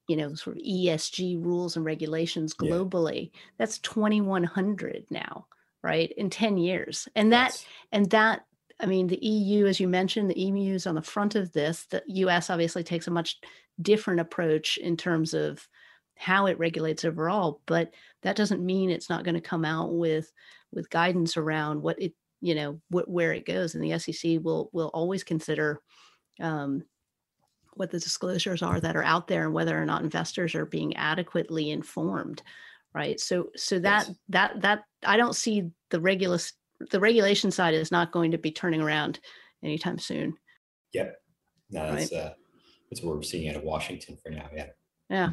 you 0.09 0.17
know 0.17 0.35
sort 0.35 0.57
of 0.57 0.63
esg 0.65 1.45
rules 1.45 1.77
and 1.77 1.85
regulations 1.85 2.55
Yeah. 2.61 2.71
globally. 2.71 3.31
That's 3.59 3.79
2100 3.79 5.07
now 5.11 5.47
right 5.83 6.13
in 6.17 6.31
10 6.31 6.59
years. 6.59 7.09
And 7.15 7.33
that 7.33 7.53
Yes. 7.53 7.67
and 7.93 8.11
that 8.11 8.45
i 8.83 8.87
mean 8.87 9.07
the 9.07 9.19
eu 9.25 9.67
as 9.67 9.81
you 9.81 9.89
mentioned 9.89 10.29
the 10.31 10.45
emu 10.45 10.75
is 10.75 10.87
on 10.87 10.95
the 10.95 11.03
front 11.03 11.35
of 11.35 11.53
this 11.53 11.87
the 11.87 12.03
us 12.09 12.51
obviously 12.51 12.83
takes 12.83 13.07
a 13.07 13.11
much 13.13 13.39
different 13.81 14.21
approach 14.21 14.77
in 14.79 14.97
terms 14.97 15.35
of 15.35 15.69
how 16.17 16.47
it 16.47 16.59
regulates 16.59 17.05
overall 17.05 17.61
but 17.67 17.93
that 18.23 18.37
doesn't 18.37 18.65
mean 18.65 18.91
it's 18.91 19.09
not 19.11 19.25
going 19.25 19.35
to 19.35 19.41
come 19.41 19.65
out 19.65 19.93
with 19.95 20.33
with 20.73 20.91
guidance 20.91 21.37
around 21.37 21.83
what 21.83 22.01
it 22.01 22.15
you 22.41 22.55
know 22.55 22.81
wh- 22.91 23.09
where 23.09 23.33
it 23.33 23.47
goes 23.47 23.75
and 23.75 23.83
the 23.83 23.99
sec 23.99 24.41
will 24.43 24.69
will 24.73 24.91
always 24.95 25.25
consider 25.25 25.81
um, 26.41 26.83
what 27.75 27.91
the 27.91 27.99
disclosures 27.99 28.63
are 28.63 28.81
that 28.81 28.97
are 28.97 29.03
out 29.05 29.29
there 29.29 29.45
and 29.45 29.55
whether 29.55 29.81
or 29.81 29.87
not 29.87 30.03
investors 30.03 30.55
are 30.55 30.67
being 30.67 30.95
adequately 30.97 31.71
informed 31.71 32.43
right 32.95 33.19
so 33.21 33.49
so 33.57 33.79
that 33.79 34.09
Yes. 34.09 34.17
that 34.29 34.61
that 34.61 34.85
i 35.05 35.17
don't 35.17 35.37
see 35.37 35.71
the 35.91 36.01
regulus 36.01 36.53
the 36.91 37.01
regulation 37.01 37.51
side 37.51 37.75
is 37.75 37.91
not 37.93 38.13
going 38.13 38.31
to 38.31 38.39
be 38.39 38.51
turning 38.51 38.81
around 38.81 39.21
anytime 39.63 39.99
soon 39.99 40.35
Yep. 40.93 41.17
No, 41.71 41.95
that's 41.95 42.13
uh, 42.13 42.35
that's 42.91 43.03
what 43.03 43.17
we're 43.17 43.23
seeing 43.23 43.49
out 43.49 43.57
of 43.57 43.63
Washington 43.63 44.19
for 44.23 44.29
now. 44.31 44.47
Yeah. 44.55 44.67
Yeah. 45.09 45.31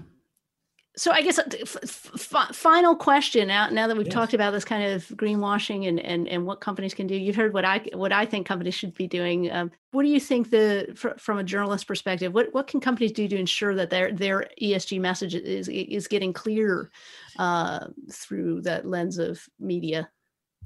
So 0.95 1.11
I 1.11 1.21
guess 1.21 1.37
uh, 1.37 1.43
f- 1.61 1.77
f- 1.83 2.55
final 2.55 2.95
question 2.95 3.47
now 3.49 3.69
now 3.69 3.87
that 3.87 3.97
we've 3.97 4.07
Yes. 4.07 4.13
talked 4.13 4.33
about 4.33 4.51
this 4.51 4.65
kind 4.65 4.83
of 4.93 5.05
greenwashing 5.09 5.87
and, 5.87 5.99
and 5.99 6.27
and 6.29 6.45
what 6.45 6.61
companies 6.61 6.93
can 6.93 7.07
do. 7.07 7.15
You've 7.15 7.35
heard 7.35 7.53
what 7.53 7.65
I 7.65 7.85
what 7.93 8.13
I 8.13 8.25
think 8.25 8.47
companies 8.47 8.73
should 8.73 8.93
be 8.93 9.07
doing. 9.07 9.51
Um, 9.51 9.71
what 9.91 10.03
do 10.03 10.09
you 10.09 10.19
think 10.19 10.49
the 10.49 10.93
fr- 10.95 11.17
from 11.17 11.39
a 11.39 11.43
journalist 11.43 11.87
perspective? 11.87 12.33
What 12.33 12.53
what 12.53 12.67
can 12.67 12.79
companies 12.79 13.11
do 13.11 13.27
to 13.27 13.35
ensure 13.37 13.75
that 13.75 13.89
their 13.89 14.13
their 14.13 14.47
ESG 14.61 14.99
message 15.01 15.35
is 15.35 15.67
is 15.67 16.07
getting 16.07 16.31
clear 16.31 16.89
uh, 17.37 17.87
through 18.11 18.61
that 18.61 18.85
lens 18.85 19.17
of 19.17 19.45
media? 19.59 20.09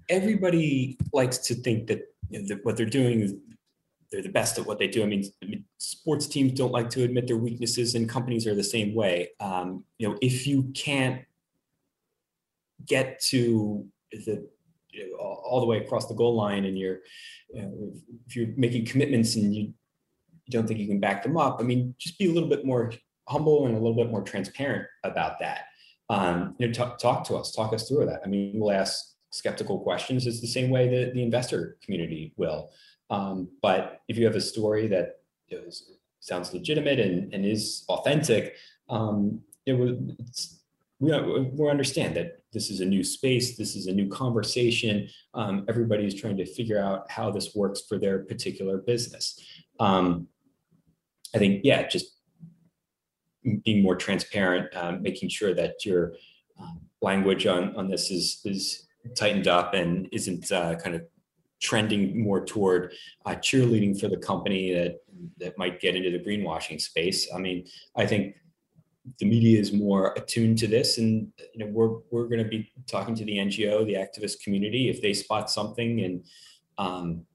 Everybody 0.10 0.98
likes 1.12 1.38
to 1.40 1.56
think 1.56 1.88
that, 1.88 2.02
you 2.30 2.42
know, 2.42 2.48
that 2.48 2.66
what 2.66 2.78
they're 2.78 2.86
doing 2.86 3.22
is 3.22 3.36
they're 4.12 4.22
the 4.22 4.30
best 4.30 4.60
at 4.60 4.66
what 4.66 4.78
they 4.78 4.88
do. 4.88 5.02
I 5.04 5.08
mean, 5.08 5.24
I 5.42 5.48
mean, 5.48 5.66
sports 5.80 6.28
teams 6.28 6.54
don't 6.54 6.72
like 6.72 6.90
to 6.92 7.04
admit 7.04 7.28
their 7.28 7.38
weaknesses, 7.38 7.96
and 7.96 8.08
companies 8.08 8.46
are 8.46 8.54
the 8.54 8.64
same 8.64 8.94
way. 8.94 9.30
Um, 9.40 9.84
you 9.98 10.08
know, 10.08 10.18
if 10.22 10.46
you 10.46 10.72
can't 10.76 11.24
get 12.86 13.20
to 13.22 13.88
the 14.12 14.48
you 14.92 15.10
know, 15.10 15.18
all, 15.18 15.60
the 15.60 15.66
way 15.66 15.78
across 15.78 16.08
the 16.08 16.14
goal 16.14 16.36
line, 16.36 16.66
and 16.66 16.78
you're 16.78 17.00
you 17.52 17.62
know, 17.64 17.94
if 18.28 18.36
you're 18.36 18.50
making 18.56 18.86
commitments 18.86 19.36
and 19.36 19.56
you, 19.56 19.62
you 19.64 20.52
don't 20.52 20.68
think 20.68 20.80
you 20.80 20.88
can 20.88 21.00
back 21.00 21.24
them 21.24 21.36
up, 21.36 21.58
I 21.60 21.64
mean, 21.64 21.96
just 21.98 22.20
be 22.20 22.30
a 22.30 22.32
little 22.32 22.50
bit 22.50 22.66
more 22.66 22.94
humble 23.28 23.66
and 23.66 23.76
a 23.76 23.80
little 23.80 23.96
bit 23.96 24.12
more 24.12 24.22
transparent 24.22 24.86
about 25.04 25.40
that. 25.40 25.66
Um, 26.10 26.56
you 26.60 26.68
know, 26.68 26.74
talk, 26.74 27.00
talk 27.00 27.24
to 27.28 27.36
us, 27.36 27.52
talk 27.52 27.74
us 27.74 27.88
through 27.88 28.06
that. 28.06 28.22
I 28.24 28.28
mean, 28.28 28.60
we'll 28.60 28.72
ask 28.72 29.13
skeptical 29.34 29.80
questions. 29.80 30.28
is 30.28 30.42
the 30.42 30.48
same 30.48 30.70
way 30.70 30.88
that 30.88 31.14
the 31.14 31.24
investor 31.24 31.78
community 31.84 32.34
will. 32.38 32.72
Um, 33.10 33.50
but 33.62 34.02
if 34.08 34.18
you 34.18 34.26
have 34.26 34.36
a 34.36 34.42
story 34.42 34.88
that 34.88 35.22
is- 35.50 35.92
sounds 36.20 36.54
legitimate 36.54 37.00
and, 37.00 37.34
and 37.34 37.46
is 37.46 37.84
authentic, 37.90 38.56
um, 38.90 39.42
it 39.66 39.74
it's, 40.20 40.60
we, 41.00 41.12
we 41.20 41.70
understand 41.70 42.16
that 42.16 42.44
this 42.54 42.70
is 42.70 42.80
a 42.80 42.86
new 42.86 43.04
space, 43.04 43.58
this 43.58 43.76
is 43.76 43.88
a 43.88 43.92
new 43.92 44.08
conversation. 44.08 45.10
Um, 45.34 45.66
is 45.68 46.14
trying 46.14 46.38
to 46.38 46.46
figure 46.46 46.80
out 46.80 47.10
how 47.10 47.32
this 47.32 47.56
works 47.56 47.82
for 47.90 47.98
their 47.98 48.20
particular 48.20 48.78
business. 48.78 49.40
Um, 49.80 50.28
I 51.36 51.40
think, 51.40 51.62
yeah, 51.64 51.88
just 51.88 52.20
being 53.66 53.82
more 53.82 53.96
transparent, 53.96 54.74
um, 54.76 55.02
making 55.02 55.30
sure 55.30 55.54
that 55.56 55.84
your 55.86 56.14
um, 56.60 56.82
language 57.02 57.48
on, 57.48 57.76
on 57.76 57.90
this 57.90 58.12
is, 58.12 58.42
is 58.46 58.88
tightened 59.16 59.48
up 59.48 59.74
and 59.74 60.08
isn't 60.12 60.52
uh, 60.52 60.76
kind 60.76 60.96
of 60.96 61.04
trending 61.62 62.22
more 62.22 62.46
toward 62.46 62.94
uh, 63.26 63.36
cheerleading 63.36 64.00
for 64.00 64.08
the 64.08 64.18
company 64.18 64.74
that 64.74 65.00
that 65.38 65.58
might 65.58 65.80
get 65.80 65.96
into 65.96 66.12
the 66.12 66.24
greenwashing 66.24 66.80
space. 66.80 67.30
I 67.34 67.40
mean, 67.40 67.66
I 67.96 68.06
think 68.06 68.36
the 69.20 69.26
media 69.26 69.60
is 69.60 69.74
more 69.74 70.14
attuned 70.14 70.58
to 70.60 70.68
this, 70.68 70.98
and 70.98 71.32
you 71.54 71.66
know, 71.66 71.72
we're 71.72 72.00
we're 72.12 72.28
going 72.28 72.44
to 72.44 72.50
be 72.50 72.72
talking 72.88 73.16
to 73.16 73.26
the 73.26 73.38
NGO, 73.38 73.86
the 73.86 73.96
activist 73.96 74.44
community, 74.44 74.90
if 74.90 75.02
they 75.02 75.14
spot 75.14 75.50
something 75.50 76.02
and 76.02 76.26
um, 76.78 77.26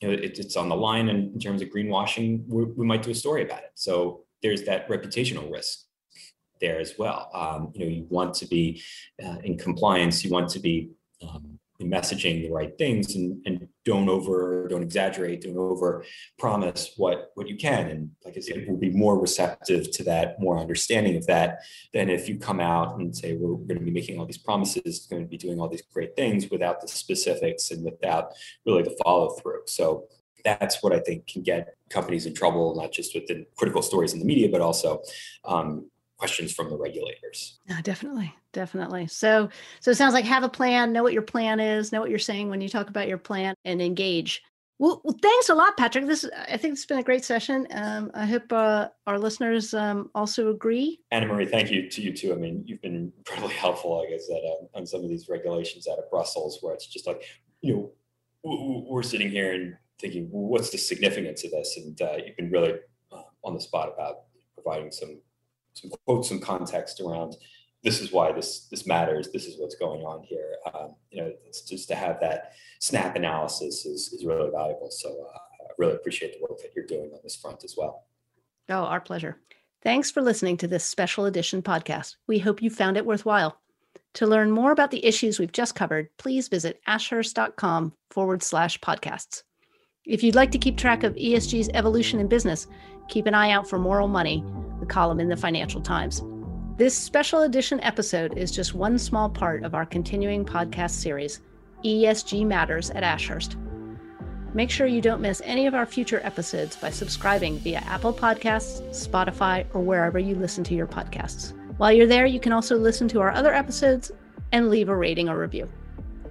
you 0.00 0.08
know 0.08 0.14
it, 0.14 0.38
it's 0.38 0.56
on 0.56 0.68
the 0.68 0.76
line 0.76 1.08
in, 1.08 1.32
in 1.34 1.38
terms 1.38 1.62
of 1.62 1.68
greenwashing, 1.68 2.46
we 2.48 2.86
might 2.86 3.02
do 3.02 3.10
a 3.10 3.14
story 3.14 3.42
about 3.42 3.60
it. 3.60 3.72
So 3.74 4.24
there's 4.42 4.62
that 4.64 4.88
reputational 4.88 5.50
risk 5.50 5.80
there 6.60 6.80
as 6.80 6.94
well. 6.98 7.30
Um, 7.32 7.72
you 7.74 7.84
know, 7.84 7.90
you 7.90 8.06
want 8.08 8.34
to 8.34 8.46
be 8.46 8.82
uh, 9.24 9.36
in 9.44 9.58
compliance. 9.58 10.24
You 10.24 10.30
want 10.30 10.48
to 10.50 10.60
be 10.60 10.90
um, 11.22 11.58
messaging 11.80 12.42
the 12.42 12.50
right 12.50 12.76
things 12.76 13.14
and, 13.14 13.40
and 13.46 13.68
don't 13.84 14.08
over 14.08 14.66
don't 14.68 14.82
exaggerate 14.82 15.42
don't 15.42 15.56
over 15.56 16.04
promise 16.38 16.92
what 16.96 17.30
what 17.34 17.48
you 17.48 17.56
can. 17.56 17.88
And 17.88 18.10
like 18.24 18.36
i 18.36 18.40
said 18.40 18.64
we'll 18.66 18.78
be 18.78 18.90
more 18.90 19.18
receptive 19.18 19.90
to 19.92 20.04
that 20.04 20.40
more 20.40 20.58
understanding 20.58 21.16
of 21.16 21.26
that 21.26 21.60
than 21.94 22.08
if 22.08 22.28
you 22.28 22.38
come 22.38 22.60
out 22.60 22.98
and 22.98 23.16
say 23.16 23.34
we're 23.34 23.54
going 23.54 23.78
to 23.78 23.84
be 23.84 23.92
making 23.92 24.18
all 24.18 24.26
these 24.26 24.38
promises 24.38 25.06
going 25.08 25.22
to 25.22 25.28
be 25.28 25.38
doing 25.38 25.60
all 25.60 25.68
these 25.68 25.82
great 25.82 26.16
things 26.16 26.50
without 26.50 26.80
the 26.80 26.88
specifics 26.88 27.70
and 27.70 27.84
without 27.84 28.32
really 28.66 28.82
the 28.82 28.96
follow 29.02 29.30
through 29.30 29.60
so 29.66 30.04
that's 30.44 30.82
what 30.82 30.92
i 30.92 30.98
think 30.98 31.26
can 31.26 31.42
get 31.42 31.76
companies 31.90 32.26
in 32.26 32.34
trouble 32.34 32.74
not 32.74 32.90
just 32.92 33.14
with 33.14 33.26
the 33.26 33.46
critical 33.56 33.82
stories 33.82 34.12
in 34.12 34.18
the 34.18 34.24
media 34.24 34.48
but 34.50 34.60
also 34.60 35.00
um, 35.44 35.88
questions 36.18 36.52
from 36.52 36.68
the 36.68 36.76
regulators. 36.76 37.60
Yeah, 37.66 37.80
definitely, 37.80 38.34
definitely. 38.52 39.06
So, 39.06 39.48
so 39.80 39.90
it 39.90 39.96
sounds 39.96 40.14
like 40.14 40.24
have 40.24 40.42
a 40.42 40.48
plan, 40.48 40.92
know 40.92 41.02
what 41.02 41.12
your 41.12 41.22
plan 41.22 41.60
is, 41.60 41.92
know 41.92 42.00
what 42.00 42.10
you're 42.10 42.18
saying 42.18 42.50
when 42.50 42.60
you 42.60 42.68
talk 42.68 42.88
about 42.90 43.08
your 43.08 43.18
plan, 43.18 43.54
and 43.64 43.80
engage. 43.80 44.42
Well, 44.80 45.00
well 45.04 45.16
thanks 45.22 45.48
a 45.48 45.54
lot, 45.54 45.76
Patrick. 45.76 46.06
This 46.06 46.28
I 46.48 46.56
think 46.56 46.72
it's 46.72 46.86
been 46.86 46.98
a 46.98 47.04
great 47.04 47.24
session. 47.24 47.66
Um, 47.72 48.10
I 48.14 48.26
hope 48.26 48.52
uh, 48.52 48.88
our 49.06 49.18
listeners 49.18 49.74
um, 49.74 50.10
also 50.14 50.50
agree. 50.50 51.00
Anna 51.10 51.26
Marie, 51.26 51.46
thank 51.46 51.70
you 51.70 51.88
to 51.88 52.02
you 52.02 52.12
too. 52.12 52.32
I 52.32 52.36
mean, 52.36 52.64
you've 52.66 52.82
been 52.82 53.12
incredibly 53.16 53.54
helpful, 53.64 54.04
I 54.04 54.10
guess, 54.10 54.28
at, 54.28 54.36
uh, 54.36 54.78
on 54.78 54.86
some 54.86 55.02
of 55.02 55.08
these 55.08 55.28
regulations 55.28 55.88
out 55.88 55.98
of 55.98 56.10
Brussels, 56.10 56.58
where 56.60 56.74
it's 56.74 56.86
just 56.86 57.06
like 57.06 57.22
you 57.60 57.74
know 57.74 57.92
we're 58.44 59.02
sitting 59.02 59.30
here 59.30 59.52
and 59.52 59.76
thinking, 60.00 60.28
well, 60.30 60.48
what's 60.48 60.70
the 60.70 60.78
significance 60.78 61.44
of 61.44 61.50
this? 61.50 61.76
And 61.76 62.00
uh, 62.00 62.16
you've 62.24 62.36
been 62.36 62.50
really 62.50 62.74
uh, 63.12 63.22
on 63.44 63.54
the 63.54 63.60
spot 63.60 63.92
about 63.92 64.22
providing 64.54 64.92
some 64.92 65.20
some 65.80 65.90
quotes, 66.04 66.28
some 66.28 66.40
context 66.40 67.00
around 67.00 67.36
this 67.82 68.00
is 68.00 68.12
why 68.12 68.32
this 68.32 68.66
this 68.70 68.86
matters. 68.86 69.30
This 69.32 69.46
is 69.46 69.58
what's 69.58 69.76
going 69.76 70.02
on 70.02 70.22
here. 70.24 70.56
Um, 70.72 70.94
you 71.10 71.22
know, 71.22 71.32
just 71.66 71.88
to 71.88 71.94
have 71.94 72.18
that 72.20 72.52
snap 72.80 73.16
analysis 73.16 73.86
is, 73.86 74.12
is 74.12 74.24
really 74.24 74.50
valuable. 74.50 74.90
So 74.90 75.08
uh, 75.08 75.36
I 75.36 75.72
really 75.78 75.94
appreciate 75.94 76.34
the 76.34 76.42
work 76.42 76.58
that 76.58 76.72
you're 76.74 76.86
doing 76.86 77.10
on 77.12 77.20
this 77.22 77.36
front 77.36 77.64
as 77.64 77.74
well. 77.76 78.06
Oh, 78.68 78.84
our 78.84 79.00
pleasure. 79.00 79.38
Thanks 79.82 80.10
for 80.10 80.20
listening 80.20 80.56
to 80.58 80.68
this 80.68 80.84
special 80.84 81.26
edition 81.26 81.62
podcast. 81.62 82.16
We 82.26 82.40
hope 82.40 82.60
you 82.60 82.68
found 82.68 82.96
it 82.96 83.06
worthwhile. 83.06 83.60
To 84.14 84.26
learn 84.26 84.50
more 84.50 84.72
about 84.72 84.90
the 84.90 85.04
issues 85.04 85.38
we've 85.38 85.52
just 85.52 85.76
covered, 85.76 86.08
please 86.16 86.48
visit 86.48 86.80
ashurst.com 86.88 87.92
forward 88.10 88.42
slash 88.42 88.80
podcasts. 88.80 89.44
If 90.04 90.22
you'd 90.22 90.34
like 90.34 90.50
to 90.52 90.58
keep 90.58 90.76
track 90.76 91.04
of 91.04 91.14
ESG's 91.14 91.70
evolution 91.74 92.18
in 92.18 92.26
business, 92.26 92.66
keep 93.08 93.26
an 93.26 93.34
eye 93.34 93.52
out 93.52 93.68
for 93.68 93.78
Moral 93.78 94.08
Money 94.08 94.44
column 94.88 95.20
in 95.20 95.28
the 95.28 95.36
Financial 95.36 95.80
Times. 95.80 96.22
This 96.76 96.96
special 96.96 97.42
edition 97.42 97.80
episode 97.80 98.38
is 98.38 98.50
just 98.50 98.74
one 98.74 98.98
small 98.98 99.28
part 99.28 99.64
of 99.64 99.74
our 99.74 99.84
continuing 99.84 100.44
podcast 100.44 100.92
series, 100.92 101.40
ESG 101.84 102.46
Matters 102.46 102.90
at 102.90 103.02
Ashurst. 103.02 103.56
Make 104.54 104.70
sure 104.70 104.86
you 104.86 105.00
don't 105.00 105.20
miss 105.20 105.42
any 105.44 105.66
of 105.66 105.74
our 105.74 105.86
future 105.86 106.20
episodes 106.24 106.76
by 106.76 106.90
subscribing 106.90 107.58
via 107.58 107.78
Apple 107.80 108.12
Podcasts, 108.12 108.80
Spotify, 108.90 109.66
or 109.74 109.80
wherever 109.80 110.18
you 110.18 110.34
listen 110.34 110.64
to 110.64 110.74
your 110.74 110.86
podcasts. 110.86 111.52
While 111.76 111.92
you're 111.92 112.06
there, 112.06 112.26
you 112.26 112.40
can 112.40 112.52
also 112.52 112.76
listen 112.76 113.08
to 113.08 113.20
our 113.20 113.30
other 113.30 113.52
episodes 113.52 114.10
and 114.52 114.70
leave 114.70 114.88
a 114.88 114.96
rating 114.96 115.28
or 115.28 115.38
review. 115.38 115.68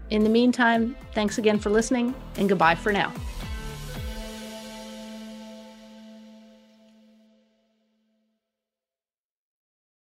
In 0.10 0.24
the 0.24 0.30
meantime, 0.30 0.96
thanks 1.14 1.38
again 1.38 1.60
for 1.60 1.70
listening, 1.70 2.16
and 2.38 2.50
goodbye 2.50 2.76
for 2.76 2.92
now. 2.92 3.14